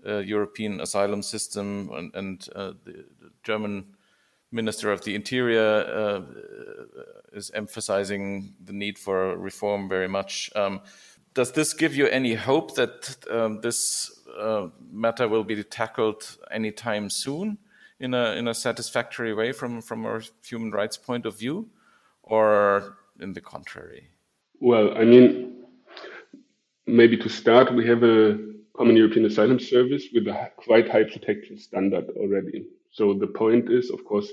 European 0.05 0.79
asylum 0.81 1.21
system, 1.21 1.89
and, 1.93 2.15
and 2.15 2.49
uh, 2.55 2.73
the, 2.83 3.05
the, 3.19 3.31
German 3.43 3.85
Minister 4.51 4.91
of 4.91 5.03
the 5.03 5.15
Interior 5.15 5.61
uh, 5.61 6.21
is 7.33 7.51
emphasizing 7.53 8.53
the 8.63 8.73
need 8.73 8.97
for 8.97 9.37
reform 9.37 9.89
very 9.89 10.07
much. 10.07 10.49
Um, 10.55 10.81
does 11.33 11.51
this 11.51 11.73
give 11.73 11.95
you 11.95 12.07
any 12.07 12.33
hope 12.33 12.75
that 12.75 13.15
um, 13.29 13.61
this 13.61 14.11
uh, 14.37 14.67
matter 14.91 15.27
will 15.27 15.43
be 15.43 15.63
tackled 15.63 16.37
anytime 16.51 17.09
soon 17.09 17.57
in 17.99 18.13
a 18.13 18.31
in 18.33 18.47
a 18.47 18.53
satisfactory 18.53 19.33
way 19.33 19.51
from 19.51 19.81
from 19.81 20.05
a 20.05 20.21
human 20.45 20.71
rights 20.71 20.97
point 20.97 21.25
of 21.25 21.37
view, 21.37 21.69
or 22.23 22.97
in 23.19 23.33
the 23.33 23.41
contrary? 23.41 24.09
Well, 24.59 24.97
I 24.97 25.03
mean, 25.03 25.65
maybe 26.85 27.17
to 27.17 27.29
start, 27.29 27.73
we 27.73 27.85
have 27.87 28.03
a 28.03 28.37
Common 28.77 28.95
European 28.95 29.25
Asylum 29.25 29.59
Service 29.59 30.07
with 30.13 30.27
a 30.27 30.51
quite 30.55 30.89
high 30.89 31.03
protection 31.03 31.57
standard 31.57 32.09
already. 32.15 32.67
So 32.91 33.13
the 33.13 33.27
point 33.27 33.71
is, 33.71 33.89
of 33.89 34.05
course, 34.05 34.31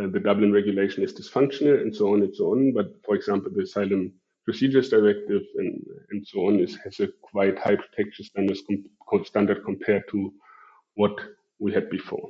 uh, 0.00 0.06
the 0.06 0.20
Dublin 0.20 0.52
regulation 0.52 1.04
is 1.04 1.12
dysfunctional 1.12 1.80
and 1.82 1.94
so 1.94 2.14
on 2.14 2.22
and 2.22 2.34
so 2.34 2.52
on. 2.52 2.72
But 2.72 2.94
for 3.04 3.14
example, 3.14 3.50
the 3.54 3.62
Asylum 3.62 4.12
Procedures 4.44 4.88
Directive 4.88 5.42
and, 5.56 5.84
and 6.10 6.26
so 6.26 6.46
on 6.48 6.58
is, 6.58 6.76
has 6.84 7.00
a 7.00 7.08
quite 7.20 7.58
high 7.58 7.76
protection 7.76 8.24
standards 8.24 8.62
com- 9.08 9.24
standard 9.24 9.64
compared 9.64 10.04
to 10.10 10.32
what 10.94 11.20
we 11.58 11.72
had 11.72 11.90
before. 11.90 12.28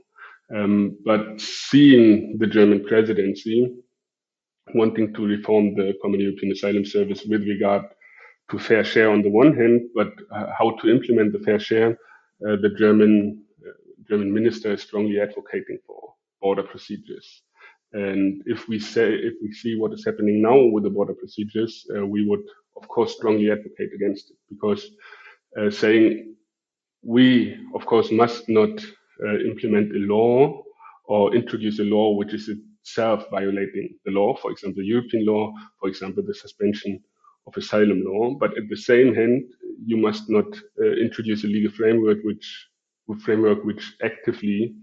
Um, 0.55 0.99
but 1.05 1.41
seeing 1.41 2.39
the 2.39 2.47
German 2.47 2.85
presidency 2.85 3.73
wanting 4.75 5.15
to 5.15 5.27
reform 5.27 5.75
the 5.75 5.95
Common 6.03 6.21
European 6.21 6.53
Asylum 6.53 6.85
Service 6.85 7.25
with 7.25 7.43
regard 7.43 7.85
to 8.53 8.59
fair 8.59 8.85
share 8.85 9.11
on 9.11 9.23
the 9.23 9.31
one 9.31 9.57
hand, 9.57 9.81
but 9.95 10.13
uh, 10.31 10.47
how 10.59 10.77
to 10.83 10.91
implement 10.91 11.33
the 11.33 11.39
fair 11.41 11.59
share, 11.59 11.93
uh, 12.47 12.57
the 12.61 12.71
German 12.79 13.43
uh, 13.67 13.73
German 14.09 14.33
minister 14.33 14.73
is 14.73 14.83
strongly 14.83 15.19
advocating 15.21 15.79
for 15.87 16.15
border 16.41 16.63
procedures. 16.63 17.43
And 17.95 18.43
if 18.47 18.69
we 18.69 18.79
say 18.79 19.15
if 19.15 19.35
we 19.43 19.53
see 19.53 19.77
what 19.77 19.95
is 19.95 20.05
happening 20.05 20.43
now 20.43 20.59
with 20.73 20.85
the 20.85 20.91
border 20.91 21.15
procedures, 21.15 21.87
we 22.07 22.27
would 22.29 22.45
of 22.77 22.87
course 22.89 23.15
strongly 23.17 23.51
advocate 23.51 23.93
against 23.95 24.31
it 24.31 24.39
because 24.49 24.83
saying 25.71 26.35
we 27.03 27.59
of 27.75 27.85
course 27.85 28.11
must 28.11 28.49
not 28.49 28.75
implement 29.51 29.95
a 29.95 30.03
law 30.15 30.63
or 31.05 31.35
introduce 31.35 31.79
a 31.81 31.85
law 31.85 32.17
which 32.17 32.33
is 32.33 32.49
itself 32.49 33.27
violating 33.31 33.95
the 34.07 34.11
law, 34.11 34.35
for 34.37 34.51
example, 34.51 34.83
European 34.83 35.27
law, 35.27 35.53
for 35.79 35.89
example, 35.91 36.23
the 36.27 36.35
suspension 36.35 36.99
of 37.47 37.57
asylum 37.57 38.03
law, 38.05 38.35
but 38.39 38.57
at 38.57 38.69
the 38.69 38.77
same 38.77 39.15
hand, 39.15 39.45
you 39.85 39.97
must 39.97 40.31
not 40.31 40.47
uh, 40.81 40.93
introduce 41.07 41.45
a 41.45 41.49
legal 41.49 41.73
framework 41.73 42.19
which 42.25 42.47
framework 43.25 43.63
which 43.65 43.95
actively 44.03 44.75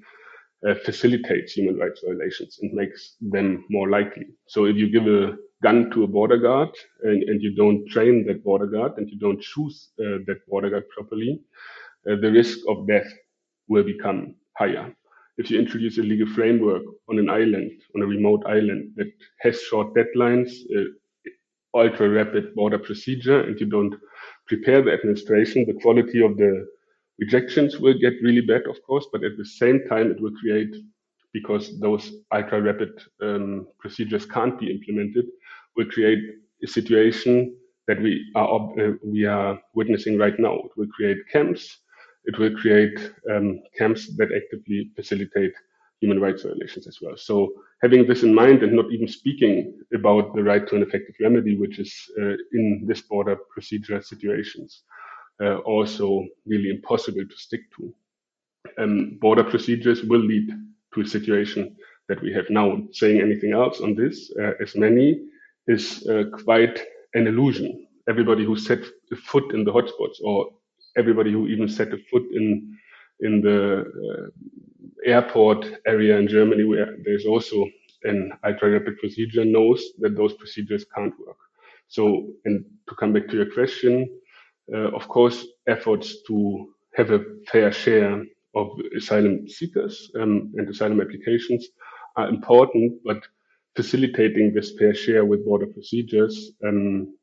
uh, 0.67 0.75
facilitates 0.85 1.53
human 1.53 1.77
rights 1.77 2.01
violations 2.05 2.59
and 2.61 2.73
makes 2.73 3.15
them 3.21 3.65
more 3.69 3.89
likely. 3.89 4.27
So 4.47 4.65
if 4.65 4.75
you 4.75 4.89
give 4.91 5.07
a 5.07 5.35
gun 5.63 5.89
to 5.91 6.03
a 6.03 6.07
border 6.07 6.37
guard 6.37 6.69
and, 7.03 7.23
and 7.23 7.41
you 7.41 7.55
don't 7.55 7.87
train 7.89 8.25
that 8.27 8.43
border 8.43 8.67
guard 8.67 8.93
and 8.97 9.09
you 9.09 9.17
don't 9.19 9.41
choose 9.41 9.89
uh, 9.99 10.19
that 10.27 10.45
border 10.47 10.69
guard 10.69 10.89
properly, 10.89 11.41
uh, 12.09 12.15
the 12.21 12.31
risk 12.31 12.59
of 12.69 12.87
death 12.87 13.07
will 13.67 13.83
become 13.83 14.35
higher. 14.57 14.93
If 15.37 15.49
you 15.49 15.59
introduce 15.59 15.97
a 15.97 16.01
legal 16.03 16.27
framework 16.27 16.83
on 17.09 17.17
an 17.19 17.29
island, 17.29 17.71
on 17.95 18.01
a 18.01 18.05
remote 18.05 18.43
island 18.45 18.91
that 18.97 19.11
has 19.41 19.61
short 19.61 19.93
deadlines, 19.95 20.51
uh, 20.75 20.89
ultra 21.73 22.09
rapid 22.09 22.55
border 22.55 22.79
procedure 22.79 23.41
and 23.41 23.59
you 23.59 23.67
don't 23.67 23.95
prepare 24.47 24.81
the 24.81 24.91
administration, 24.91 25.65
the 25.65 25.79
quality 25.81 26.21
of 26.23 26.37
the 26.37 26.67
rejections 27.19 27.79
will 27.79 27.97
get 27.99 28.13
really 28.23 28.41
bad, 28.41 28.65
of 28.67 28.81
course, 28.83 29.05
but 29.11 29.23
at 29.23 29.37
the 29.37 29.45
same 29.45 29.85
time, 29.87 30.11
it 30.11 30.21
will 30.21 30.33
create, 30.41 30.75
because 31.33 31.79
those 31.79 32.11
ultra 32.33 32.61
rapid 32.61 32.89
um, 33.21 33.67
procedures 33.79 34.25
can't 34.25 34.59
be 34.59 34.71
implemented, 34.71 35.25
will 35.75 35.85
create 35.85 36.23
a 36.63 36.67
situation 36.67 37.55
that 37.87 38.01
we 38.01 38.23
are 38.35 38.47
uh, 38.79 38.93
we 39.03 39.25
are 39.25 39.59
witnessing 39.73 40.17
right 40.17 40.39
now. 40.39 40.55
It 40.55 40.71
will 40.77 40.87
create 40.87 41.17
camps. 41.31 41.79
It 42.25 42.37
will 42.37 42.55
create 42.55 43.11
um, 43.31 43.61
camps 43.77 44.15
that 44.17 44.29
actively 44.35 44.91
facilitate 44.95 45.53
human 46.01 46.19
rights 46.19 46.43
violations 46.43 46.87
as 46.87 46.99
well. 47.01 47.17
So 47.17 47.51
having 47.81 48.07
this 48.07 48.23
in 48.23 48.33
mind 48.33 48.63
and 48.63 48.73
not 48.73 48.91
even 48.91 49.07
speaking 49.07 49.73
about 49.93 50.33
the 50.35 50.43
right 50.43 50.67
to 50.67 50.75
an 50.75 50.83
effective 50.83 51.15
remedy, 51.19 51.57
which 51.57 51.79
is 51.79 51.93
uh, 52.19 52.35
in 52.53 52.85
this 52.87 53.01
border 53.01 53.37
procedure 53.53 54.01
situations, 54.01 54.83
uh, 55.41 55.57
also 55.59 56.25
really 56.45 56.69
impossible 56.69 57.25
to 57.25 57.37
stick 57.37 57.61
to. 57.77 57.93
Um, 58.77 59.17
border 59.21 59.43
procedures 59.43 60.03
will 60.03 60.19
lead 60.19 60.49
to 60.93 61.01
a 61.01 61.05
situation 61.05 61.75
that 62.07 62.21
we 62.21 62.33
have 62.33 62.49
now. 62.49 62.81
Saying 62.91 63.21
anything 63.21 63.53
else 63.53 63.81
on 63.81 63.95
this, 63.95 64.31
uh, 64.39 64.53
as 64.61 64.75
many, 64.75 65.21
is 65.67 66.07
uh, 66.07 66.23
quite 66.43 66.81
an 67.13 67.27
illusion. 67.27 67.87
Everybody 68.09 68.43
who 68.43 68.57
set 68.57 68.79
a 69.11 69.15
foot 69.15 69.53
in 69.53 69.63
the 69.63 69.71
hotspots, 69.71 70.19
or 70.23 70.49
everybody 70.97 71.31
who 71.31 71.47
even 71.47 71.69
set 71.69 71.93
a 71.93 71.97
foot 72.11 72.23
in 72.33 72.77
in 73.21 73.41
the 73.41 73.81
uh, 73.81 74.27
airport 75.05 75.65
area 75.85 76.17
in 76.17 76.27
Germany, 76.27 76.63
where 76.63 76.97
there's 77.03 77.25
also 77.25 77.65
an 78.03 78.31
ultra 78.45 78.71
rapid 78.71 78.97
procedure, 78.97 79.45
knows 79.45 79.83
that 79.99 80.15
those 80.15 80.33
procedures 80.33 80.85
can't 80.95 81.13
work. 81.25 81.37
So, 81.87 82.27
and 82.45 82.65
to 82.87 82.95
come 82.95 83.13
back 83.13 83.27
to 83.29 83.35
your 83.35 83.51
question, 83.51 84.09
uh, 84.73 84.91
of 84.95 85.07
course, 85.07 85.45
efforts 85.67 86.21
to 86.27 86.69
have 86.95 87.11
a 87.11 87.23
fair 87.51 87.71
share 87.71 88.23
of 88.55 88.67
asylum 88.95 89.47
seekers 89.47 90.11
um, 90.19 90.51
and 90.55 90.69
asylum 90.69 91.01
applications 91.01 91.67
are 92.15 92.29
important, 92.29 92.93
but 93.03 93.21
facilitating 93.75 94.53
this 94.53 94.73
fair 94.77 94.93
share 94.93 95.25
with 95.25 95.45
border 95.45 95.67
procedures 95.67 96.51
um, 96.65 97.15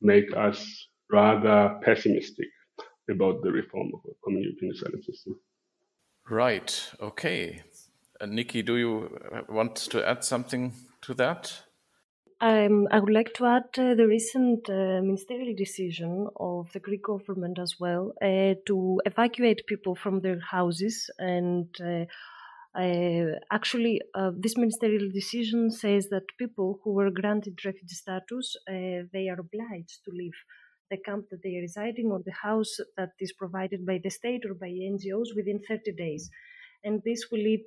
make 0.00 0.36
us 0.36 0.88
rather 1.10 1.78
pessimistic 1.82 2.48
about 3.10 3.42
the 3.42 3.50
reform 3.50 3.90
of 3.94 4.00
a 4.08 4.14
common 4.24 4.42
European 4.42 4.72
asylum 4.72 5.02
system. 5.02 5.38
Right. 6.28 6.90
Okay. 7.00 7.62
Uh, 8.20 8.26
Nikki, 8.26 8.62
do 8.62 8.76
you 8.76 9.18
uh, 9.32 9.42
want 9.48 9.76
to 9.76 10.08
add 10.08 10.24
something 10.24 10.72
to 11.02 11.14
that? 11.14 11.64
Um, 12.40 12.88
I 12.90 12.98
would 12.98 13.12
like 13.12 13.34
to 13.34 13.46
add 13.46 13.78
uh, 13.78 13.94
the 13.94 14.06
recent 14.06 14.68
uh, 14.68 15.00
ministerial 15.02 15.54
decision 15.56 16.28
of 16.36 16.72
the 16.72 16.80
Greek 16.80 17.04
government 17.04 17.58
as 17.58 17.76
well 17.78 18.12
uh, 18.22 18.54
to 18.66 19.00
evacuate 19.04 19.66
people 19.66 19.94
from 19.94 20.20
their 20.20 20.40
houses 20.40 21.10
and 21.18 21.68
uh, 21.80 22.04
actually, 23.52 24.00
this 24.36 24.56
ministerial 24.56 25.08
decision 25.12 25.70
says 25.70 26.08
that 26.08 26.24
people 26.38 26.80
who 26.82 26.92
were 26.92 27.08
granted 27.08 27.64
refugee 27.64 27.94
status 27.94 28.56
they 28.66 29.28
are 29.28 29.38
obliged 29.38 30.04
to 30.04 30.10
leave 30.10 30.34
the 30.94 31.02
camp 31.08 31.24
that 31.30 31.42
they 31.42 31.56
are 31.56 31.66
residing 31.68 32.08
or 32.12 32.20
the 32.24 32.38
house 32.48 32.74
that 32.98 33.12
is 33.20 33.32
provided 33.32 33.80
by 33.90 33.98
the 34.02 34.10
state 34.10 34.42
or 34.48 34.54
by 34.54 34.68
NGOs 34.68 35.30
within 35.38 35.60
30 35.68 35.92
days, 35.92 36.30
and 36.84 37.02
this 37.04 37.20
will 37.30 37.44
lead 37.50 37.66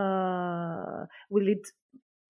uh, 0.00 1.04
will 1.30 1.46
lead 1.50 1.62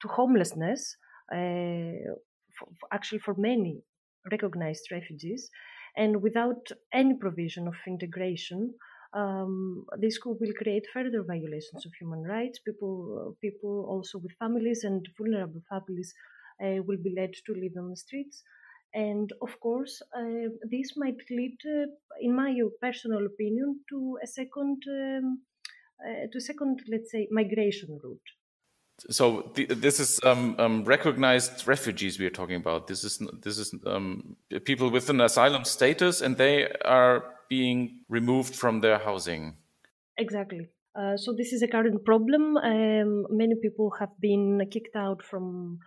to 0.03 0.09
homelessness. 0.09 0.96
Uh, 1.33 2.16
for, 2.57 2.66
actually, 2.92 3.22
for 3.26 3.35
many 3.37 3.83
recognized 4.31 4.87
refugees, 4.90 5.50
and 5.96 6.22
without 6.22 6.62
any 6.92 7.14
provision 7.14 7.66
of 7.68 7.74
integration, 7.87 8.74
um, 9.12 9.85
this 9.98 10.18
will 10.24 10.37
create 10.57 10.87
further 10.92 11.22
violations 11.22 11.85
of 11.85 11.92
human 11.98 12.22
rights. 12.22 12.61
People, 12.61 13.37
people 13.40 13.87
also 13.88 14.18
with 14.18 14.33
families 14.38 14.85
and 14.85 15.07
vulnerable 15.18 15.62
families 15.68 16.14
uh, 16.62 16.83
will 16.87 16.98
be 17.03 17.14
led 17.16 17.33
to 17.46 17.53
live 17.55 17.72
on 17.76 17.90
the 17.90 17.96
streets. 17.96 18.42
And 18.92 19.31
of 19.40 19.59
course, 19.61 20.03
uh, 20.16 20.48
this 20.68 20.96
might 20.96 21.16
lead, 21.31 21.57
uh, 21.64 21.87
in 22.20 22.35
my 22.35 22.59
personal 22.81 23.24
opinion, 23.26 23.81
to 23.90 24.18
a 24.22 24.26
second, 24.26 24.83
um, 24.88 25.42
uh, 26.05 26.26
to 26.31 26.38
a 26.38 26.40
second, 26.40 26.83
let's 26.88 27.11
say, 27.12 27.29
migration 27.31 28.00
route. 28.03 28.31
So 29.09 29.50
the, 29.55 29.66
this 29.66 30.00
is 30.00 30.20
um, 30.24 30.57
um, 30.59 30.85
recognized 30.85 31.66
refugees 31.66 32.18
we 32.18 32.26
are 32.26 32.31
talking 32.31 32.57
about. 32.57 32.87
This 32.87 33.05
is 33.05 33.18
this 33.42 33.59
is 33.59 33.74
um, 33.87 34.37
people 34.64 34.90
with 34.90 35.09
an 35.09 35.20
asylum 35.20 35.64
status, 35.64 36.20
and 36.20 36.37
they 36.37 36.68
are 36.85 37.24
being 37.48 38.00
removed 38.09 38.55
from 38.55 38.81
their 38.81 38.98
housing. 38.98 39.57
Exactly. 40.18 40.68
Uh, 40.94 41.16
so 41.16 41.33
this 41.33 41.53
is 41.53 41.62
a 41.62 41.68
current 41.68 42.05
problem. 42.05 42.57
Um, 42.57 43.26
many 43.31 43.55
people 43.62 43.90
have 43.98 44.11
been 44.20 44.61
kicked 44.70 44.96
out 44.96 45.22
from 45.22 45.79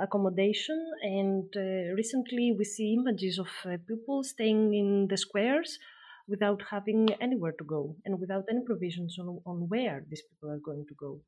accommodation, 0.00 0.78
and 1.02 1.44
uh, 1.56 1.94
recently 1.94 2.54
we 2.58 2.64
see 2.64 2.94
images 2.94 3.38
of 3.38 3.48
uh, 3.64 3.76
people 3.88 4.22
staying 4.22 4.74
in 4.74 5.06
the 5.08 5.16
squares 5.16 5.78
without 6.26 6.62
having 6.70 7.08
anywhere 7.20 7.54
to 7.58 7.64
go 7.64 7.96
and 8.04 8.20
without 8.20 8.44
any 8.50 8.60
provisions 8.64 9.16
on, 9.18 9.40
on 9.46 9.66
where 9.68 10.04
these 10.10 10.22
people 10.22 10.50
are 10.50 10.60
going 10.64 10.84
to 10.88 10.94
go. 10.94 11.20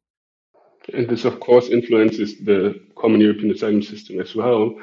And 0.92 1.08
this, 1.08 1.24
of 1.24 1.40
course, 1.40 1.68
influences 1.68 2.38
the 2.44 2.74
common 2.96 3.20
European 3.20 3.50
asylum 3.52 3.82
system 3.82 4.20
as 4.20 4.34
well, 4.34 4.74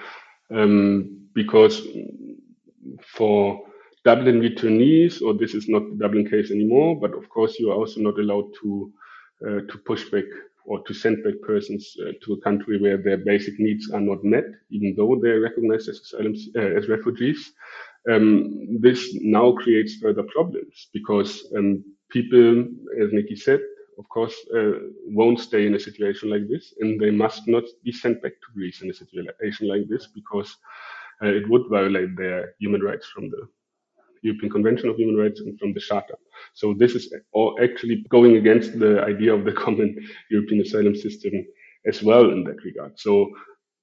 um, 0.54 1.28
because 1.34 1.82
for 3.16 3.62
Dublin 4.06 4.40
returnees, 4.40 5.22
or 5.22 5.34
this 5.34 5.54
is 5.54 5.68
not 5.68 5.84
the 5.90 5.98
Dublin 5.98 6.30
case 6.30 6.52
anymore, 6.52 7.00
but 7.00 7.14
of 7.14 7.28
course 7.30 7.60
you 7.60 7.72
are 7.72 7.76
also 7.76 8.00
not 8.00 8.18
allowed 8.18 8.50
to 8.62 8.92
uh, 9.46 9.62
to 9.70 9.78
push 9.86 10.10
back 10.10 10.24
or 10.68 10.84
to 10.84 10.94
send 10.94 11.24
back 11.24 11.36
persons 11.42 11.96
uh, 12.02 12.12
to 12.24 12.34
a 12.34 12.42
country 12.42 12.80
where 12.80 12.98
their 12.98 13.18
basic 13.18 13.60
needs 13.60 13.90
are 13.92 14.02
not 14.02 14.24
met, 14.24 14.46
even 14.70 14.94
though 14.96 15.20
they're 15.22 15.40
recognized 15.42 15.90
as 15.90 16.00
asylum 16.00 16.36
uh, 16.56 16.78
as 16.78 16.90
refugees. 16.90 17.54
Um, 18.12 18.78
this 18.80 19.18
now 19.22 19.54
creates 19.54 19.96
further 19.96 20.24
problems 20.24 20.90
because 20.94 21.46
um, 21.58 21.84
people, 22.12 22.66
as 23.02 23.12
Nikki 23.14 23.36
said, 23.36 23.62
of 23.98 24.08
course, 24.10 24.36
uh, 24.56 24.74
won't 25.08 25.40
stay 25.40 25.66
in 25.66 25.76
a 25.76 25.80
situation 25.80 26.30
like 26.30 26.48
this, 26.48 26.74
and 26.80 27.00
they 27.00 27.12
must 27.12 27.48
not 27.48 27.64
be 27.84 27.92
sent 27.92 28.22
back 28.22 28.34
to 28.34 28.54
Greece 28.54 28.82
in 28.82 28.92
a 28.92 28.94
situation 28.94 29.68
like 29.68 29.88
this 29.90 30.08
because 30.14 30.56
uh, 31.24 31.28
it 31.28 31.50
would 31.50 31.64
violate 31.70 32.16
their 32.16 32.54
human 32.60 32.82
rights 32.82 33.08
from 33.08 33.30
the 33.30 33.48
European 34.28 34.52
Convention 34.52 34.90
of 34.90 34.98
Human 34.98 35.18
Rights 35.18 35.40
and 35.42 35.58
from 35.60 35.74
the 35.74 35.80
Charter. 35.80 36.18
So 36.54 36.74
this 36.74 36.94
is 36.96 37.14
all 37.34 37.58
actually 37.62 38.06
going 38.10 38.36
against 38.38 38.80
the 38.80 39.02
idea 39.04 39.34
of 39.34 39.46
the 39.46 39.52
common 39.66 39.90
European 40.30 40.62
asylum 40.62 40.96
system 40.96 41.34
as 41.86 42.04
well 42.04 42.30
in 42.32 42.44
that 42.46 42.64
regard. 42.64 43.00
So 43.00 43.12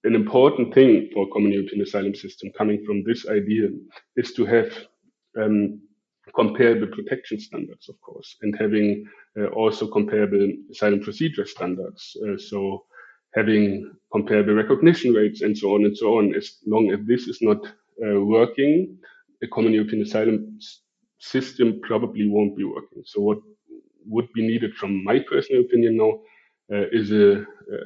an 0.04 0.14
important 0.14 0.74
thing 0.74 1.10
for 1.12 1.26
a 1.26 1.30
common 1.30 1.52
European 1.52 1.82
asylum 1.82 2.14
system 2.14 2.50
coming 2.56 2.84
from 2.84 3.02
this 3.04 3.26
idea 3.28 3.68
is 4.16 4.32
to 4.34 4.44
have 4.44 4.70
um, 5.40 5.80
comparable 6.36 6.88
protection 6.88 7.38
standards, 7.40 7.88
of 7.88 8.00
course, 8.00 8.36
and 8.42 8.54
having 8.58 9.06
uh, 9.38 9.46
also 9.46 9.86
comparable 9.86 10.46
asylum 10.70 11.00
procedure 11.00 11.46
standards. 11.46 12.16
Uh, 12.22 12.36
so 12.36 12.84
having 13.34 13.92
comparable 14.12 14.54
recognition 14.54 15.12
rates 15.12 15.42
and 15.42 15.56
so 15.56 15.74
on 15.74 15.84
and 15.84 15.96
so 15.96 16.18
on. 16.18 16.34
As 16.34 16.58
long 16.66 16.90
as 16.92 17.00
this 17.04 17.26
is 17.26 17.38
not 17.40 17.66
uh, 17.66 18.20
working, 18.20 18.98
a 19.42 19.46
common 19.48 19.72
European 19.72 20.02
asylum 20.02 20.58
system 21.18 21.80
probably 21.82 22.28
won't 22.28 22.56
be 22.56 22.64
working. 22.64 23.02
So 23.04 23.20
what 23.20 23.38
would 24.06 24.32
be 24.34 24.46
needed 24.46 24.74
from 24.74 25.02
my 25.04 25.18
personal 25.20 25.62
opinion 25.62 25.96
now 25.96 26.20
uh, 26.72 26.86
is 26.92 27.12
a, 27.12 27.40
a, 27.40 27.76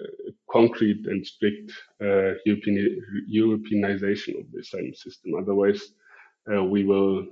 concrete 0.51 1.07
and 1.07 1.27
strict 1.27 1.73
uh, 2.03 2.33
European, 2.47 3.03
Europeanization 3.31 4.39
of 4.41 4.51
the 4.53 4.61
asylum 4.61 4.95
system. 4.95 5.35
Otherwise, 5.35 5.93
uh, 6.53 6.65
we 6.65 6.85
will 6.85 7.27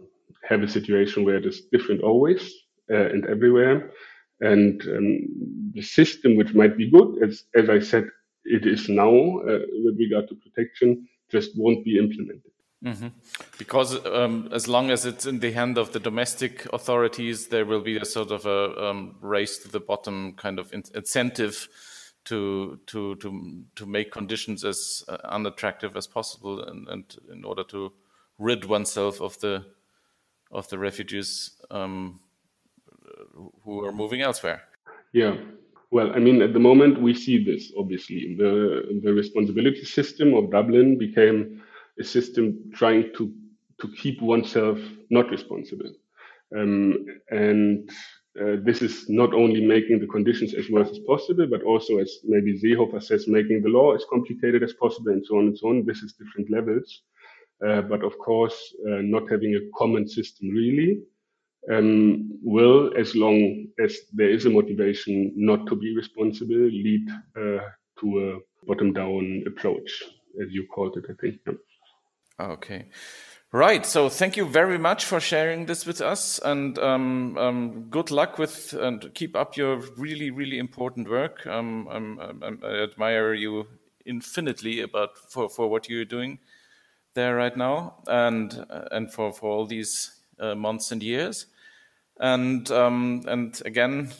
have 0.49 0.63
a 0.63 0.69
situation 0.69 1.25
where 1.25 1.37
it 1.37 1.47
is 1.47 1.63
different 1.73 2.03
always 2.03 2.53
uh, 2.91 3.09
and 3.13 3.25
everywhere. 3.27 3.91
And 4.41 4.83
um, 4.83 5.73
the 5.73 5.83
system, 5.83 6.37
which 6.37 6.53
might 6.53 6.77
be 6.77 6.91
good, 6.91 7.23
as, 7.23 7.45
as 7.55 7.71
I 7.71 7.79
said, 7.79 8.07
it 8.45 8.67
is 8.67 8.89
now 8.89 9.09
uh, 9.09 9.61
with 9.85 9.99
regard 9.99 10.29
to 10.29 10.35
protection, 10.35 11.09
just 11.31 11.53
won't 11.57 11.85
be 11.85 11.99
implemented. 11.99 12.53
Mm-hmm. 12.87 13.09
Because 13.59 14.07
um, 14.07 14.49
as 14.53 14.69
long 14.69 14.91
as 14.91 15.05
it's 15.05 15.27
in 15.27 15.41
the 15.41 15.51
hand 15.51 15.77
of 15.77 15.93
the 15.93 15.99
domestic 15.99 16.73
authorities, 16.73 17.49
there 17.49 17.65
will 17.65 17.81
be 17.81 17.97
a 17.97 18.05
sort 18.05 18.31
of 18.31 18.47
a 18.47 18.91
um, 18.91 19.17
race 19.21 19.59
to 19.59 19.69
the 19.69 19.81
bottom 19.81 20.35
kind 20.35 20.61
of 20.61 20.73
in- 20.73 20.85
incentive 20.95 21.69
to 22.27 22.79
to 22.87 23.17
to 23.17 23.65
to 23.75 23.87
make 23.87 24.13
conditions 24.13 24.65
as 24.65 25.05
uh, 25.09 25.17
unattractive 25.25 25.97
as 25.97 26.07
possible, 26.07 26.63
and, 26.63 26.89
and, 26.89 27.17
in 27.33 27.45
order 27.45 27.65
to 27.65 27.93
rid 28.39 28.65
oneself 28.65 29.21
of 29.21 29.37
the 29.41 29.65
of 30.53 30.69
the 30.69 30.79
refugees 30.79 31.51
um, 31.73 32.21
who 33.65 33.85
are 33.85 33.93
moving 33.93 34.23
elsewhere. 34.23 34.63
Yeah. 35.13 35.37
Well, 35.91 36.13
I 36.15 36.19
mean, 36.19 36.43
at 36.43 36.53
the 36.53 36.61
moment 36.61 37.01
we 37.01 37.15
see 37.15 37.43
this. 37.43 37.73
Obviously, 37.77 38.37
the 38.37 39.01
the 39.03 39.13
responsibility 39.13 39.85
system 39.85 40.35
of 40.35 40.53
Dublin 40.53 40.99
became 40.99 41.63
a 42.01 42.05
system 42.05 42.71
trying 42.75 43.13
to 43.17 43.33
to 43.81 43.89
keep 43.89 44.23
oneself 44.23 44.79
not 45.11 45.31
responsible. 45.31 45.93
Um, 46.57 47.07
and 47.31 47.91
uh, 48.41 48.57
this 48.63 48.83
is 48.83 49.09
not 49.09 49.35
only 49.35 49.65
making 49.65 50.01
the 50.01 50.07
conditions 50.07 50.55
as 50.55 50.71
worse 50.71 50.91
as 50.91 50.99
possible, 51.01 51.47
but 51.47 51.63
also, 51.63 51.99
as 51.99 52.19
maybe 52.25 52.59
Seehofer 52.59 53.03
says, 53.03 53.29
making 53.29 53.63
the 53.63 53.69
law 53.69 53.95
as 53.95 54.05
complicated 54.11 54.63
as 54.63 54.73
possible, 54.75 55.13
and 55.13 55.25
so 55.25 55.39
on 55.39 55.47
and 55.47 55.59
so 55.59 55.69
on. 55.69 55.85
This 55.85 56.03
is 56.03 56.15
different 56.15 56.51
levels. 56.51 57.03
Uh, 57.67 57.81
but 57.83 58.05
of 58.05 58.17
course, 58.19 58.75
uh, 58.87 59.01
not 59.01 59.31
having 59.31 59.55
a 59.55 59.79
common 59.79 60.07
system 60.07 60.51
really 60.51 61.01
um, 61.73 62.31
will, 62.43 62.93
as 62.97 63.15
long 63.17 63.67
as 63.83 63.97
there 64.13 64.31
is 64.31 64.45
a 64.45 64.51
motivation 64.51 65.33
not 65.35 65.67
to 65.67 65.75
be 65.75 65.97
responsible, 65.97 66.55
lead 66.55 67.09
uh, 67.37 67.61
to 68.01 68.07
a 68.31 68.67
bottom 68.67 68.93
down 68.93 69.43
approach, 69.47 70.03
as 70.43 70.53
you 70.53 70.67
called 70.67 70.97
it, 70.99 71.05
I 71.09 71.15
think. 71.21 71.41
Okay. 72.39 72.87
Right. 73.53 73.87
So 73.87 74.09
thank 74.09 74.37
you 74.37 74.45
very 74.45 74.77
much 74.77 75.05
for 75.05 75.21
sharing 75.21 75.67
this 75.67 75.87
with 75.87 76.03
us, 76.03 76.39
and 76.45 76.79
um, 76.79 77.39
um, 77.39 77.87
good 77.89 78.11
luck 78.11 78.39
with 78.39 78.75
and 78.75 79.15
keep 79.15 79.37
up 79.37 79.57
your 79.57 79.77
really, 79.97 80.31
really 80.31 80.59
important 80.59 81.09
work. 81.09 81.47
Um, 81.47 81.89
um 81.89 82.61
I 82.63 82.83
admire 82.83 83.35
you 83.35 83.67
infinitely 84.05 84.81
about 84.81 85.17
for, 85.17 85.49
for 85.49 85.69
what 85.69 85.89
you're 85.89 86.05
doing 86.05 86.39
there 87.15 87.37
right 87.37 87.57
now, 87.57 87.95
and 88.07 88.67
and 88.91 89.13
for 89.13 89.33
for 89.33 89.51
all 89.51 89.67
these 89.67 90.21
uh, 90.39 90.55
months 90.55 90.93
and 90.93 91.03
years. 91.03 91.47
And 92.19 92.71
um, 92.71 93.23
and 93.27 93.61
again, 93.65 94.13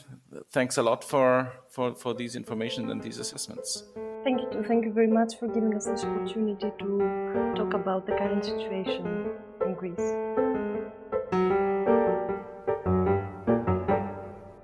thanks 0.51 0.77
a 0.77 0.83
lot 0.83 1.03
for 1.03 1.51
for 1.69 1.95
for 1.95 2.13
these 2.13 2.35
information 2.35 2.89
and 2.89 3.03
these 3.03 3.19
assessments. 3.19 3.83
Thank 4.27 4.41
you. 4.41 4.61
Thank 4.67 4.83
you 4.83 4.91
very 4.91 5.07
much 5.07 5.39
for 5.39 5.47
giving 5.47 5.73
us 5.73 5.85
this 5.85 6.03
opportunity 6.03 6.69
to 6.79 7.53
talk 7.55 7.73
about 7.73 8.05
the 8.05 8.11
current 8.11 8.43
situation 8.43 9.29
in 9.65 9.73
Greece. 9.73 10.36